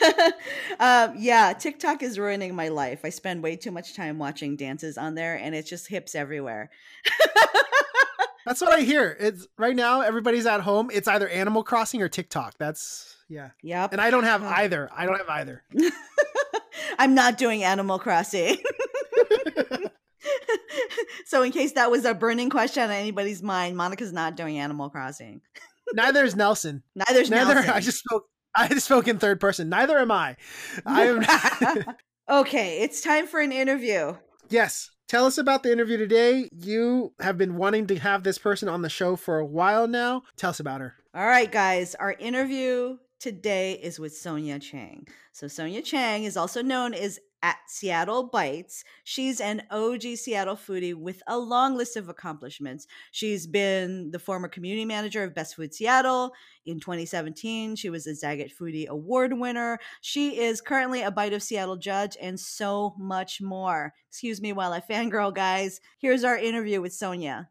[0.80, 3.00] um, yeah, TikTok is ruining my life.
[3.04, 6.70] I spend way too much time watching dances on there, and it's just hips everywhere.
[8.46, 9.16] That's what I hear.
[9.18, 10.90] It's right now everybody's at home.
[10.92, 12.54] It's either Animal Crossing or TikTok.
[12.58, 13.50] That's yeah.
[13.62, 13.92] Yep.
[13.92, 14.88] And I don't have either.
[14.94, 15.62] I don't have either.
[16.98, 18.56] I'm not doing Animal Crossing.
[21.26, 24.90] so, in case that was a burning question on anybody's mind, Monica's not doing Animal
[24.90, 25.40] Crossing.
[25.94, 26.82] Neither is Nelson.
[26.94, 27.70] Neither's Neither Nelson.
[27.70, 28.24] I just spoke
[28.54, 29.68] I just spoke in third person.
[29.68, 30.36] Neither am I.
[30.84, 31.96] I am not.
[32.28, 34.14] okay, it's time for an interview.
[34.48, 34.90] Yes.
[35.10, 36.48] Tell us about the interview today.
[36.52, 40.22] You have been wanting to have this person on the show for a while now.
[40.36, 40.94] Tell us about her.
[41.12, 45.08] All right, guys, our interview today is with Sonia Chang.
[45.32, 48.84] So, Sonia Chang is also known as at Seattle Bites.
[49.04, 52.86] She's an OG Seattle foodie with a long list of accomplishments.
[53.12, 56.32] She's been the former community manager of Best Food Seattle.
[56.66, 59.78] In 2017, she was a Zagat Foodie Award winner.
[60.00, 63.94] She is currently a Bite of Seattle judge and so much more.
[64.08, 65.80] Excuse me while I fangirl, guys.
[65.98, 67.48] Here's our interview with Sonia.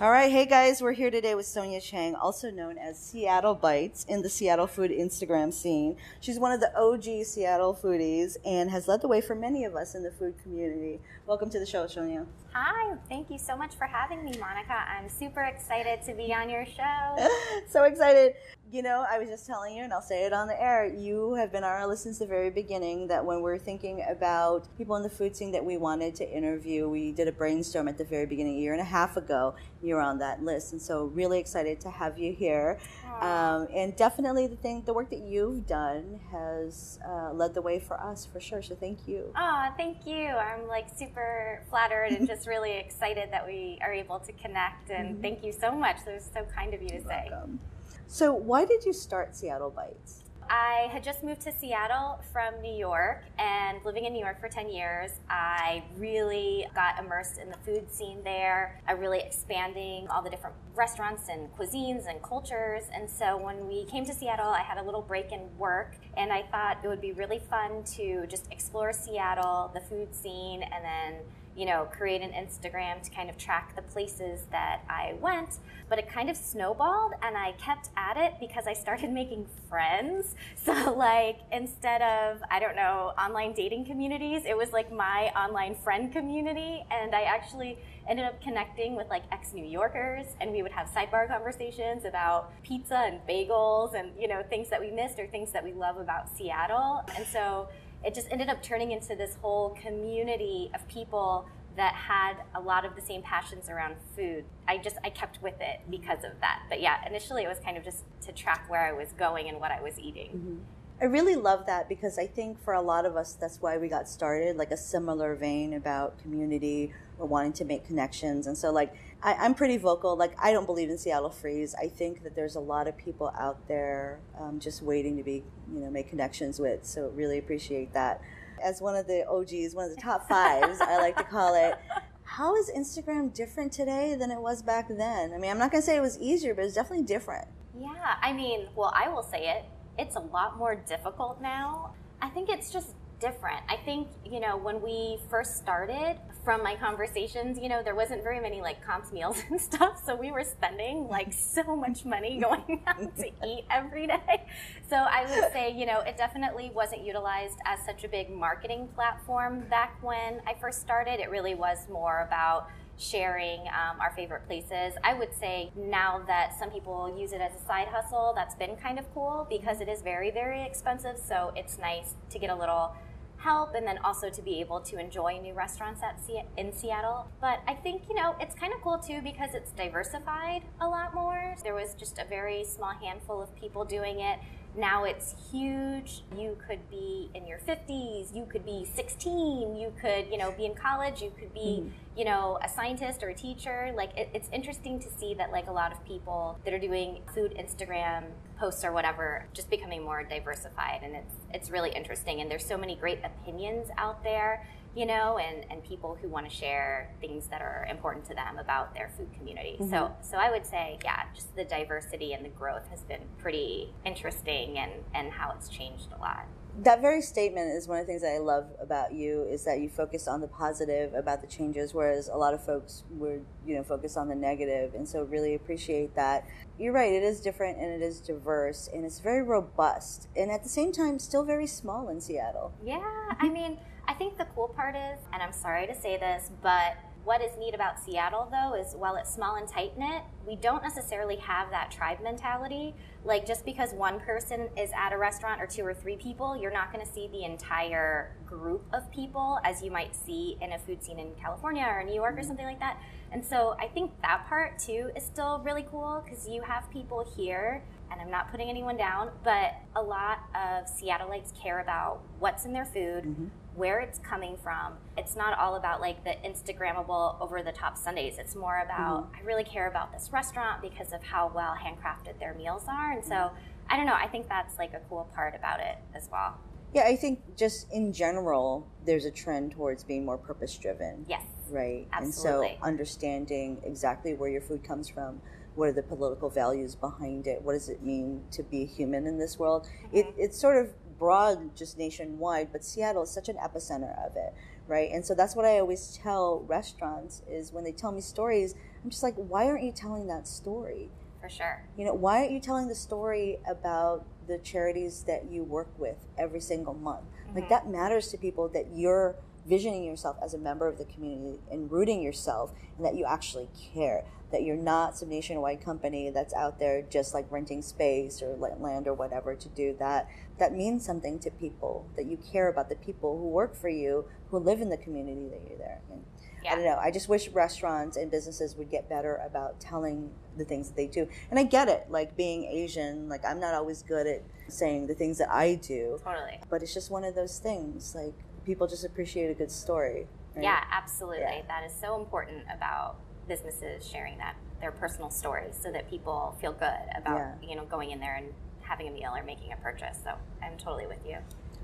[0.00, 4.04] All right, hey guys, we're here today with Sonia Chang, also known as Seattle Bites
[4.04, 5.96] in the Seattle food Instagram scene.
[6.20, 9.74] She's one of the OG Seattle foodies and has led the way for many of
[9.74, 11.00] us in the food community.
[11.26, 12.26] Welcome to the show, Sonia.
[12.54, 14.72] Hi, thank you so much for having me, Monica.
[14.72, 17.28] I'm super excited to be on your show.
[17.68, 18.34] so excited.
[18.72, 21.34] You know, I was just telling you, and I'll say it on the air, you
[21.34, 23.06] have been on our list since the very beginning.
[23.08, 26.88] That when we're thinking about people in the food scene that we wanted to interview,
[26.88, 29.54] we did a brainstorm at the very beginning, a year and a half ago.
[29.82, 30.72] You're on that list.
[30.72, 32.78] And so, really excited to have you here.
[33.20, 37.78] Um, and definitely the thing, the work that you've done has uh, led the way
[37.78, 38.62] for us for sure.
[38.62, 39.32] So, thank you.
[39.36, 40.26] Oh, thank you.
[40.26, 44.90] I'm like super flattered and just really excited that we are able to connect.
[44.90, 46.04] And thank you so much.
[46.04, 47.28] That was so kind of you to say.
[47.30, 47.60] Welcome.
[48.06, 50.24] So, why did you start Seattle Bites?
[50.50, 54.48] I had just moved to Seattle from New York and living in New York for
[54.48, 58.80] 10 years, I really got immersed in the food scene there.
[58.86, 62.84] I really expanding all the different restaurants and cuisines and cultures.
[62.94, 66.32] And so when we came to Seattle, I had a little break in work and
[66.32, 70.82] I thought it would be really fun to just explore Seattle, the food scene, and
[70.84, 71.14] then
[71.58, 75.58] you know, create an Instagram to kind of track the places that I went.
[75.88, 80.34] But it kind of snowballed and I kept at it because I started making friends.
[80.68, 85.74] So, like, instead of, I don't know, online dating communities, it was like my online
[85.74, 86.84] friend community.
[86.90, 90.88] And I actually ended up connecting with like ex New Yorkers and we would have
[90.90, 95.50] sidebar conversations about pizza and bagels and, you know, things that we missed or things
[95.52, 97.02] that we love about Seattle.
[97.16, 97.68] And so,
[98.04, 102.84] it just ended up turning into this whole community of people that had a lot
[102.84, 104.44] of the same passions around food.
[104.66, 106.62] I just I kept with it because of that.
[106.68, 109.60] But yeah, initially it was kind of just to track where I was going and
[109.60, 110.30] what I was eating.
[110.30, 110.56] Mm-hmm.
[111.00, 113.88] I really love that because I think for a lot of us that's why we
[113.88, 118.48] got started, like a similar vein about community or wanting to make connections.
[118.48, 118.92] And so like
[119.22, 120.16] I, am pretty vocal.
[120.16, 121.74] Like I don't believe in Seattle Freeze.
[121.74, 125.44] I think that there's a lot of people out there um, just waiting to be,
[125.72, 126.84] you know, make connections with.
[126.84, 128.20] So really appreciate that.
[128.62, 131.78] As one of the OGs, one of the top fives, I like to call it.
[132.22, 135.32] How is Instagram different today than it was back then?
[135.32, 137.48] I mean, I'm not gonna say it was easier, but it's definitely different.
[137.78, 139.64] Yeah, I mean, well, I will say it.
[139.98, 141.94] It's a lot more difficult now.
[142.20, 143.60] I think it's just different.
[143.68, 148.22] I think, you know, when we first started, from my conversations, you know, there wasn't
[148.22, 150.02] very many like comps meals and stuff.
[150.02, 154.46] So we were spending like so much money going out to eat every day.
[154.88, 158.88] So I would say, you know, it definitely wasn't utilized as such a big marketing
[158.94, 161.20] platform back when I first started.
[161.20, 164.94] It really was more about sharing um, our favorite places.
[165.04, 168.74] I would say now that some people use it as a side hustle, that's been
[168.76, 171.18] kind of cool because it is very, very expensive.
[171.18, 172.96] So it's nice to get a little
[173.38, 176.20] help and then also to be able to enjoy new restaurants at
[176.56, 177.28] in Seattle.
[177.40, 181.14] But I think, you know, it's kind of cool too because it's diversified a lot
[181.14, 181.54] more.
[181.62, 184.38] There was just a very small handful of people doing it
[184.78, 186.22] now it's huge.
[186.36, 190.64] You could be in your 50s, you could be 16, you could, you know, be
[190.64, 191.88] in college, you could be, mm-hmm.
[192.16, 193.92] you know, a scientist or a teacher.
[193.96, 197.20] Like it, it's interesting to see that like a lot of people that are doing
[197.34, 198.24] food Instagram
[198.58, 202.76] posts or whatever just becoming more diversified and it's it's really interesting and there's so
[202.76, 204.66] many great opinions out there
[204.98, 208.58] you know, and, and people who want to share things that are important to them
[208.58, 209.76] about their food community.
[209.78, 209.90] Mm-hmm.
[209.90, 213.94] So so I would say, yeah, just the diversity and the growth has been pretty
[214.04, 216.46] interesting and, and how it's changed a lot.
[216.82, 219.80] That very statement is one of the things that I love about you is that
[219.80, 223.76] you focus on the positive about the changes, whereas a lot of folks would, you
[223.76, 224.94] know, focus on the negative.
[224.94, 226.44] And so really appreciate that.
[226.76, 230.64] You're right, it is different and it is diverse and it's very robust and at
[230.64, 232.72] the same time still very small in Seattle.
[232.84, 233.02] Yeah,
[233.38, 233.78] I mean
[234.08, 237.50] I think the cool part is, and I'm sorry to say this, but what is
[237.58, 241.70] neat about Seattle though is while it's small and tight knit, we don't necessarily have
[241.70, 242.94] that tribe mentality.
[243.22, 246.72] Like just because one person is at a restaurant or two or three people, you're
[246.72, 250.78] not going to see the entire group of people as you might see in a
[250.78, 252.98] food scene in California or New York or something like that.
[253.30, 257.30] And so I think that part too is still really cool because you have people
[257.36, 262.64] here and I'm not putting anyone down, but a lot of Seattleites care about what's
[262.64, 263.48] in their food, mm-hmm
[263.78, 264.94] where it's coming from.
[265.16, 268.38] It's not all about like the Instagrammable over the top sundaes.
[268.38, 269.36] It's more about mm-hmm.
[269.36, 273.12] I really care about this restaurant because of how well handcrafted their meals are.
[273.12, 273.52] And so
[273.88, 276.58] I don't know, I think that's like a cool part about it as well.
[276.92, 281.24] Yeah, I think just in general, there's a trend towards being more purpose driven.
[281.28, 281.42] Yes.
[281.70, 282.08] Right.
[282.12, 282.70] Absolutely.
[282.70, 285.40] And so understanding exactly where your food comes from,
[285.74, 289.26] what are the political values behind it, what does it mean to be a human
[289.26, 290.16] in this world, mm-hmm.
[290.16, 294.54] it, it's sort of broad, just nationwide, but Seattle is such an epicenter of it,
[294.86, 295.10] right?
[295.12, 299.10] And so that's what I always tell restaurants is when they tell me stories, I'm
[299.10, 301.10] just like, why aren't you telling that story?
[301.40, 301.84] For sure.
[301.96, 306.26] You know, why aren't you telling the story about the charities that you work with
[306.36, 307.24] every single month?
[307.46, 307.58] Mm-hmm.
[307.58, 311.60] Like that matters to people that you're visioning yourself as a member of the community
[311.70, 316.54] and rooting yourself and that you actually care that you're not some nationwide company that's
[316.54, 320.28] out there just like renting space or land or whatever to do that.
[320.58, 324.24] That means something to people, that you care about the people who work for you,
[324.50, 326.00] who live in the community that you're there.
[326.10, 326.24] And
[326.64, 326.72] yeah.
[326.72, 326.96] I don't know.
[326.96, 331.06] I just wish restaurants and businesses would get better about telling the things that they
[331.06, 331.28] do.
[331.50, 335.14] And I get it, like being Asian, like I'm not always good at saying the
[335.14, 336.18] things that I do.
[336.24, 336.60] Totally.
[336.70, 338.14] But it's just one of those things.
[338.14, 338.34] Like
[338.64, 340.26] people just appreciate a good story.
[340.54, 340.64] Right?
[340.64, 341.42] Yeah, absolutely.
[341.42, 341.62] Yeah.
[341.68, 343.16] That is so important about
[343.48, 347.52] businesses sharing that their personal stories so that people feel good about yeah.
[347.68, 350.18] you know going in there and having a meal or making a purchase.
[350.22, 350.32] So
[350.62, 351.36] I'm totally with you.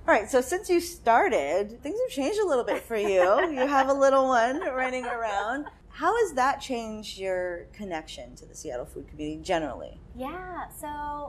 [0.06, 3.48] All right, so since you started, things have changed a little bit for you.
[3.50, 5.66] you have a little one running around.
[5.94, 10.00] How has that changed your connection to the Seattle food community generally?
[10.16, 10.88] Yeah, so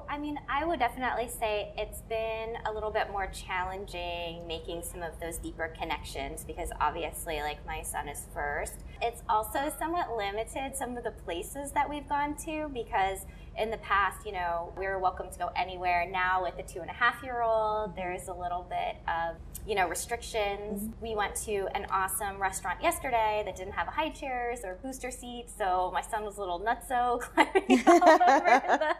[0.09, 5.03] I mean, I would definitely say it's been a little bit more challenging making some
[5.03, 8.73] of those deeper connections because obviously, like, my son is first.
[9.03, 13.77] It's also somewhat limited some of the places that we've gone to because in the
[13.77, 16.07] past, you know, we were welcome to go anywhere.
[16.09, 19.37] Now, with the two and a half year old, there's a little bit of,
[19.67, 20.83] you know, restrictions.
[20.83, 21.01] Mm-hmm.
[21.01, 25.53] We went to an awesome restaurant yesterday that didn't have high chairs or booster seats,
[25.57, 28.95] so my son was a little nutso climbing all over the,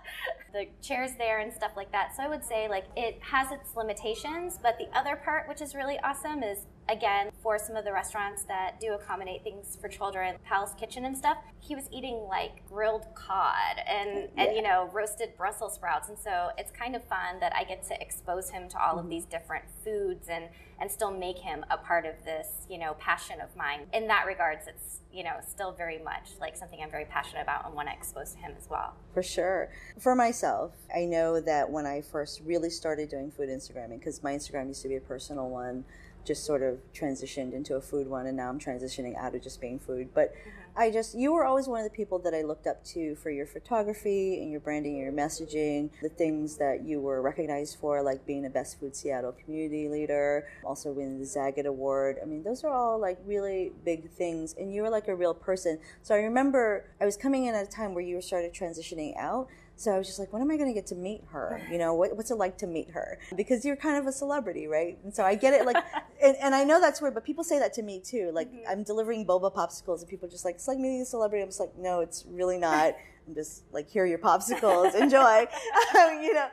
[0.53, 2.15] the chairs there and stuff like that.
[2.15, 5.75] So I would say, like, it has its limitations, but the other part, which is
[5.75, 10.35] really awesome, is again for some of the restaurants that do accommodate things for children
[10.43, 14.43] palace kitchen and stuff he was eating like grilled cod and yeah.
[14.43, 17.81] and you know roasted brussels sprouts and so it's kind of fun that i get
[17.81, 18.99] to expose him to all mm-hmm.
[18.99, 20.45] of these different foods and
[20.79, 24.25] and still make him a part of this you know passion of mine in that
[24.27, 27.87] regards it's you know still very much like something i'm very passionate about and want
[27.87, 29.69] to expose to him as well for sure
[29.99, 34.33] for myself i know that when i first really started doing food instagramming because my
[34.33, 35.83] instagram used to be a personal one
[36.25, 39.61] just sort of transitioned into a food one and now I'm transitioning out of just
[39.61, 40.09] being food.
[40.13, 40.49] But mm-hmm.
[40.77, 43.29] I just you were always one of the people that I looked up to for
[43.29, 48.01] your photography and your branding and your messaging, the things that you were recognized for,
[48.01, 52.17] like being a Best Food Seattle community leader, also winning the Zagat Award.
[52.21, 55.33] I mean, those are all like really big things and you were like a real
[55.33, 55.79] person.
[56.01, 59.17] So I remember I was coming in at a time where you were started transitioning
[59.17, 59.47] out
[59.77, 61.61] so I was just like, when am I going to get to meet her?
[61.75, 63.19] You know, what, what's it like to meet her?
[63.35, 64.97] Because you're kind of a celebrity, right?
[65.03, 65.65] And so I get it.
[65.65, 65.83] Like,
[66.23, 68.31] and, and I know that's weird, but people say that to me too.
[68.33, 68.69] Like, mm-hmm.
[68.69, 71.41] I'm delivering boba popsicles, and people are just like, it's like meeting a celebrity.
[71.41, 72.95] I'm just like, no, it's really not.
[73.27, 75.47] I'm just like, here are your popsicles, enjoy.
[76.21, 76.47] you know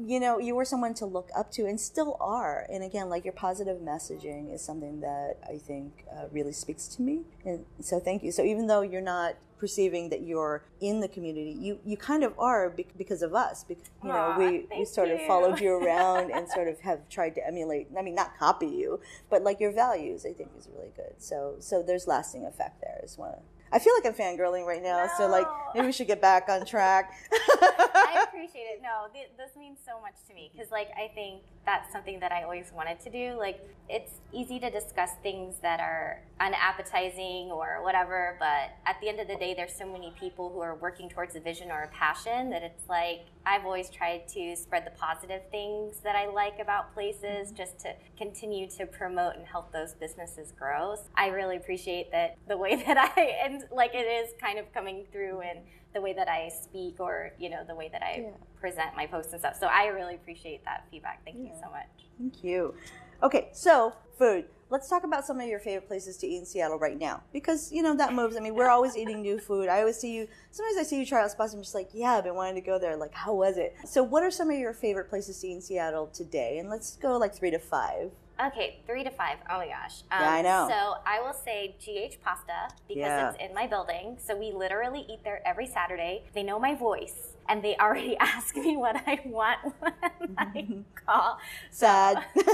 [0.00, 2.66] you know, you were someone to look up to and still are.
[2.70, 7.02] And again, like your positive messaging is something that I think uh, really speaks to
[7.02, 7.22] me.
[7.44, 8.30] And so thank you.
[8.30, 12.32] So even though you're not perceiving that you're in the community, you, you kind of
[12.38, 13.64] are because of us.
[13.64, 15.14] Because, you know, Aww, we, we sort you.
[15.14, 18.68] of followed you around and sort of have tried to emulate, I mean, not copy
[18.68, 21.14] you, but like your values, I think is really good.
[21.18, 23.42] So, so there's lasting effect there as well.
[23.72, 25.10] I feel like I'm fangirling right now, no.
[25.18, 27.12] so like maybe we should get back on track.
[27.32, 28.82] I appreciate it.
[28.82, 32.32] No, th- this means so much to me because, like, I think that's something that
[32.32, 33.36] I always wanted to do.
[33.38, 33.60] Like,
[33.90, 39.28] it's easy to discuss things that are unappetizing or whatever, but at the end of
[39.28, 42.48] the day, there's so many people who are working towards a vision or a passion
[42.48, 46.94] that it's like I've always tried to spread the positive things that I like about
[46.94, 47.56] places mm-hmm.
[47.56, 50.96] just to continue to promote and help those businesses grow.
[51.16, 55.04] I really appreciate that the way that I, and like it is kind of coming
[55.12, 55.58] through in
[55.98, 58.30] the way that I speak or, you know, the way that I yeah.
[58.60, 59.56] present my posts and stuff.
[59.58, 61.24] So I really appreciate that feedback.
[61.24, 61.46] Thank yeah.
[61.46, 61.88] you so much.
[62.18, 62.74] Thank you.
[63.20, 64.44] Okay, so food.
[64.70, 67.24] Let's talk about some of your favorite places to eat in Seattle right now.
[67.32, 68.36] Because, you know, that moves.
[68.36, 69.68] I mean, we're always eating new food.
[69.68, 72.12] I always see you, sometimes I see you try out spots I'm just like, yeah,
[72.12, 72.94] I've been wanting to go there.
[72.94, 73.74] Like, how was it?
[73.84, 76.58] So, what are some of your favorite places to eat in Seattle today?
[76.58, 78.12] And let's go like three to five.
[78.40, 79.38] Okay, three to five.
[79.50, 80.02] Oh my gosh.
[80.12, 80.66] Um, yeah, I know.
[80.68, 83.30] So I will say GH Pasta because yeah.
[83.30, 84.16] it's in my building.
[84.20, 86.22] So we literally eat there every Saturday.
[86.34, 89.92] They know my voice and they already ask me what I want when
[90.38, 90.66] I
[91.06, 91.38] call.
[91.70, 92.24] Sad.
[92.36, 92.52] so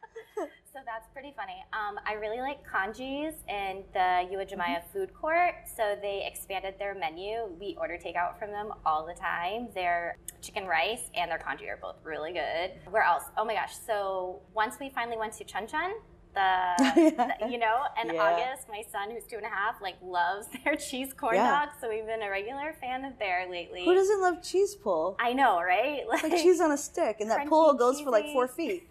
[0.84, 1.64] that's pretty funny.
[1.72, 4.92] Um, I really like Kanji's in the Uwajimaya mm-hmm.
[4.92, 5.54] food court.
[5.76, 7.46] So they expanded their menu.
[7.60, 9.68] We order takeout from them all the time.
[9.74, 12.72] Their chicken rice and their congee are both really good.
[12.90, 13.24] Where else?
[13.36, 13.74] Oh my gosh.
[13.86, 15.92] So once we finally went to Chung Chun,
[16.34, 16.74] the,
[17.40, 18.20] the, you know, and yeah.
[18.20, 21.66] August, my son who's two and a half, like loves their cheese corn yeah.
[21.66, 21.74] dogs.
[21.80, 23.84] So we've been a regular fan of there lately.
[23.84, 25.16] Who doesn't love cheese pull?
[25.20, 26.02] I know, right?
[26.08, 28.04] Like, like cheese on a stick, and that pull goes cheesy.
[28.04, 28.88] for like four feet.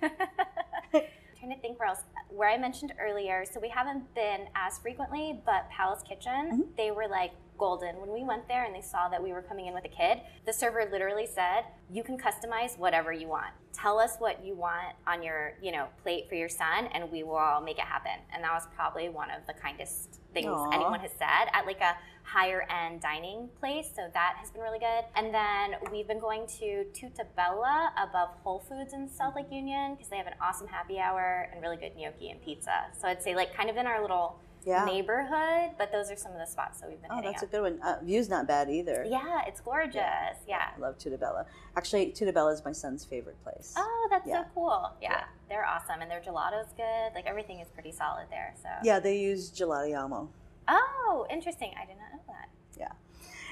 [1.44, 2.04] Trying to think where else.
[2.30, 6.62] Where I mentioned earlier, so we haven't been as frequently, but Palace Kitchen, mm-hmm.
[6.78, 7.96] they were like golden.
[7.98, 10.22] When we went there and they saw that we were coming in with a kid,
[10.46, 13.54] the server literally said, "You can customize whatever you want.
[13.72, 17.24] Tell us what you want on your, you know, plate for your son, and we
[17.24, 20.74] will all make it happen." And that was probably one of the kindest things Aww.
[20.74, 23.88] anyone has said at like a higher end dining place.
[23.95, 25.03] So that has been really good.
[25.15, 29.95] And then we've been going to Tutta Bella above Whole Foods in South Lake Union
[29.95, 32.86] because they have an awesome happy hour and really good gnocchi and pizza.
[32.99, 34.86] So I'd say like kind of in our little yeah.
[34.86, 37.11] neighborhood, but those are some of the spots that we've been.
[37.11, 37.49] Oh, that's up.
[37.49, 37.82] a good one.
[37.82, 39.05] Uh, view's not bad either.
[39.07, 39.95] Yeah, it's gorgeous.
[39.95, 40.69] Yeah, yeah.
[40.76, 41.45] I love Tutta Bella.
[41.76, 43.74] Actually, Tutta Bella is my son's favorite place.
[43.78, 44.43] Oh, that's yeah.
[44.43, 44.91] so cool.
[45.01, 47.13] Yeah, yeah, they're awesome, and their gelato's good.
[47.13, 48.53] Like everything is pretty solid there.
[48.61, 50.28] So yeah, they use Gelatiamo.
[50.67, 51.71] Oh, interesting.
[51.82, 52.12] I did not know that.
[52.12, 52.12] Yeah.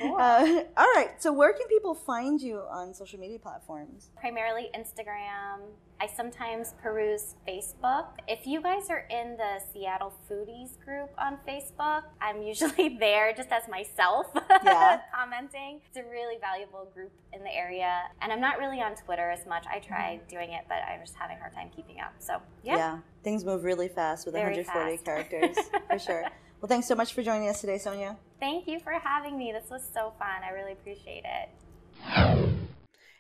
[0.02, 0.16] Cool.
[0.16, 1.12] Uh, all right.
[1.20, 4.10] So, where can people find you on social media platforms?
[4.20, 5.72] Primarily Instagram.
[6.02, 8.08] I sometimes peruse Facebook.
[8.28, 13.49] If you guys are in the Seattle Foodies group on Facebook, I'm usually there just
[13.52, 14.26] as myself
[14.64, 15.02] yeah.
[15.14, 15.80] commenting.
[15.88, 18.02] It's a really valuable group in the area.
[18.20, 19.66] And I'm not really on Twitter as much.
[19.72, 20.30] I tried mm-hmm.
[20.30, 22.14] doing it, but I'm just having a hard time keeping up.
[22.18, 22.78] So, yeah.
[22.78, 22.99] Yeah.
[23.24, 25.06] Things move really fast with Very 140 fast.
[25.06, 26.26] characters, for sure.
[26.62, 28.18] Well, thanks so much for joining us today, Sonia.
[28.39, 29.51] Thank you for having me.
[29.51, 30.43] This was so fun.
[30.47, 32.49] I really appreciate it.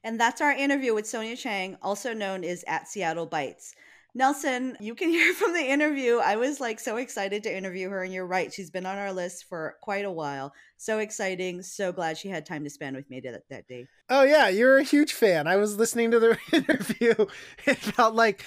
[0.03, 3.73] And that's our interview with Sonia Chang, also known as at Seattle Bites.
[4.13, 6.17] Nelson, you can hear from the interview.
[6.17, 8.53] I was like so excited to interview her, and you're right.
[8.53, 10.53] She's been on our list for quite a while.
[10.77, 11.63] So exciting.
[11.63, 13.87] So glad she had time to spend with me that, that day.
[14.07, 14.49] Oh, yeah.
[14.49, 15.47] You're a huge fan.
[15.47, 17.25] I was listening to the interview.
[17.65, 18.45] It felt like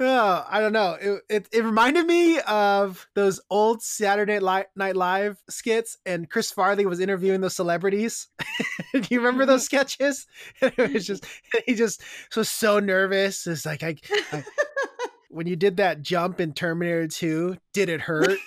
[0.00, 0.96] Oh, I don't know.
[1.00, 6.86] It, it, it reminded me of those old Saturday Night Live skits, and Chris Farley
[6.86, 8.28] was interviewing those celebrities.
[8.92, 9.76] Do you remember those mm-hmm.
[9.76, 10.26] sketches?
[10.60, 11.26] it was just
[11.66, 12.02] he just
[12.34, 13.46] was so nervous.
[13.46, 13.96] It's like I,
[14.32, 14.44] I
[15.28, 18.38] when you did that jump in Terminator Two, did it hurt?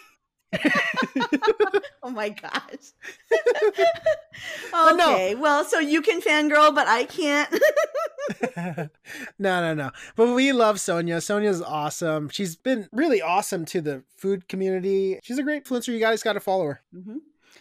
[2.03, 2.93] oh my gosh.
[4.73, 5.39] okay, no.
[5.39, 7.49] well, so you can fangirl, but I can't.
[8.57, 9.91] no, no, no.
[10.15, 11.21] But we love Sonia.
[11.21, 12.29] Sonia's awesome.
[12.29, 15.19] She's been really awesome to the food community.
[15.23, 15.93] She's a great influencer.
[15.93, 16.81] You guys got to follow her.
[16.95, 17.17] Mm-hmm.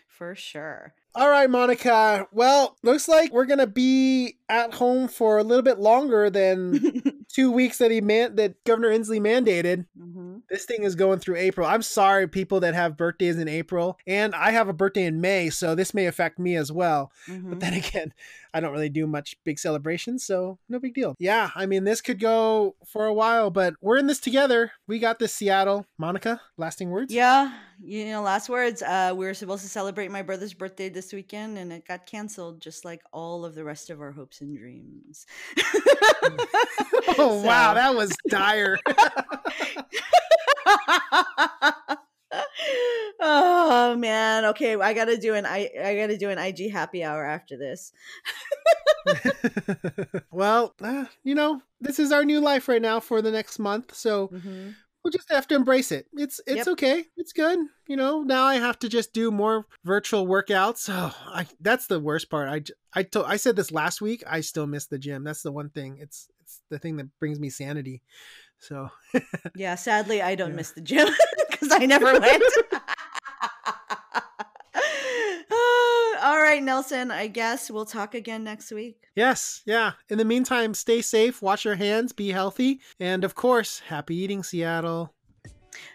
[0.09, 0.95] For sure.
[1.17, 2.27] All right, Monica.
[2.33, 7.53] Well, looks like we're gonna be at home for a little bit longer than two
[7.53, 9.87] weeks that he man that Governor Inslee mandated.
[9.97, 10.39] Mm-hmm.
[10.51, 11.69] This thing is going through April.
[11.69, 15.51] I'm sorry, people that have birthdays in April, and I have a birthday in May,
[15.51, 17.13] so this may affect me as well.
[17.29, 17.51] Mm-hmm.
[17.51, 18.13] But then again,
[18.55, 21.17] I don't really do much big celebrations, so no big deal.
[21.19, 24.71] Yeah, I mean, this could go for a while, but we're in this together.
[24.87, 25.87] We got this, Seattle.
[25.99, 27.13] Monica, lasting words?
[27.13, 27.53] Yeah,
[27.83, 28.81] you know, last words.
[28.81, 32.61] Uh, we were supposed to celebrate my brother's birthday this weekend, and it got canceled,
[32.61, 35.27] just like all of the rest of our hopes and dreams.
[36.23, 37.35] oh, so.
[37.43, 38.79] wow, that was dire.
[43.21, 44.45] oh man.
[44.47, 47.93] Okay i gotta do an i i gotta do an ig happy hour after this.
[50.31, 53.95] Well uh, you know this is our new life right now for the next month
[53.95, 54.71] so mm-hmm.
[55.03, 56.07] we'll just have to embrace it.
[56.15, 56.69] It's it's yep.
[56.69, 57.05] okay.
[57.17, 57.59] It's good.
[57.87, 60.89] You know now i have to just do more virtual workouts.
[60.91, 62.49] Oh i that's the worst part.
[62.49, 62.63] I
[62.99, 64.25] i told i said this last week.
[64.27, 65.25] I still miss the gym.
[65.25, 65.99] That's the one thing.
[66.01, 68.03] It's it's the thing that brings me sanity.
[68.59, 68.89] So
[69.55, 70.57] yeah sadly i don't yeah.
[70.57, 71.09] miss the gym
[71.65, 72.43] because i never went
[76.23, 78.97] All right, Nelson, I guess we'll talk again next week.
[79.15, 79.93] Yes, yeah.
[80.09, 84.43] In the meantime, stay safe, wash your hands, be healthy, and of course, happy eating,
[84.43, 85.13] Seattle.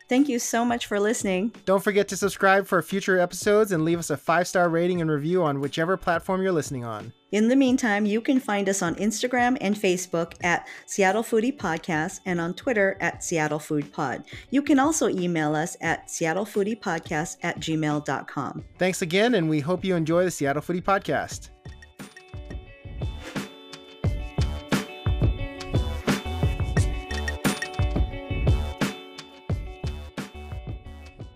[0.07, 1.53] Thank you so much for listening.
[1.65, 5.09] Don't forget to subscribe for future episodes and leave us a five star rating and
[5.09, 7.11] review on whichever platform you're listening on.
[7.31, 12.21] In the meantime, you can find us on Instagram and Facebook at Seattle Foodie Podcast
[12.25, 14.23] and on Twitter at Seattle Food Pod.
[14.49, 18.65] You can also email us at seattlefoodiepodcast at gmail.com.
[18.77, 21.49] Thanks again, and we hope you enjoy the Seattle Foodie Podcast.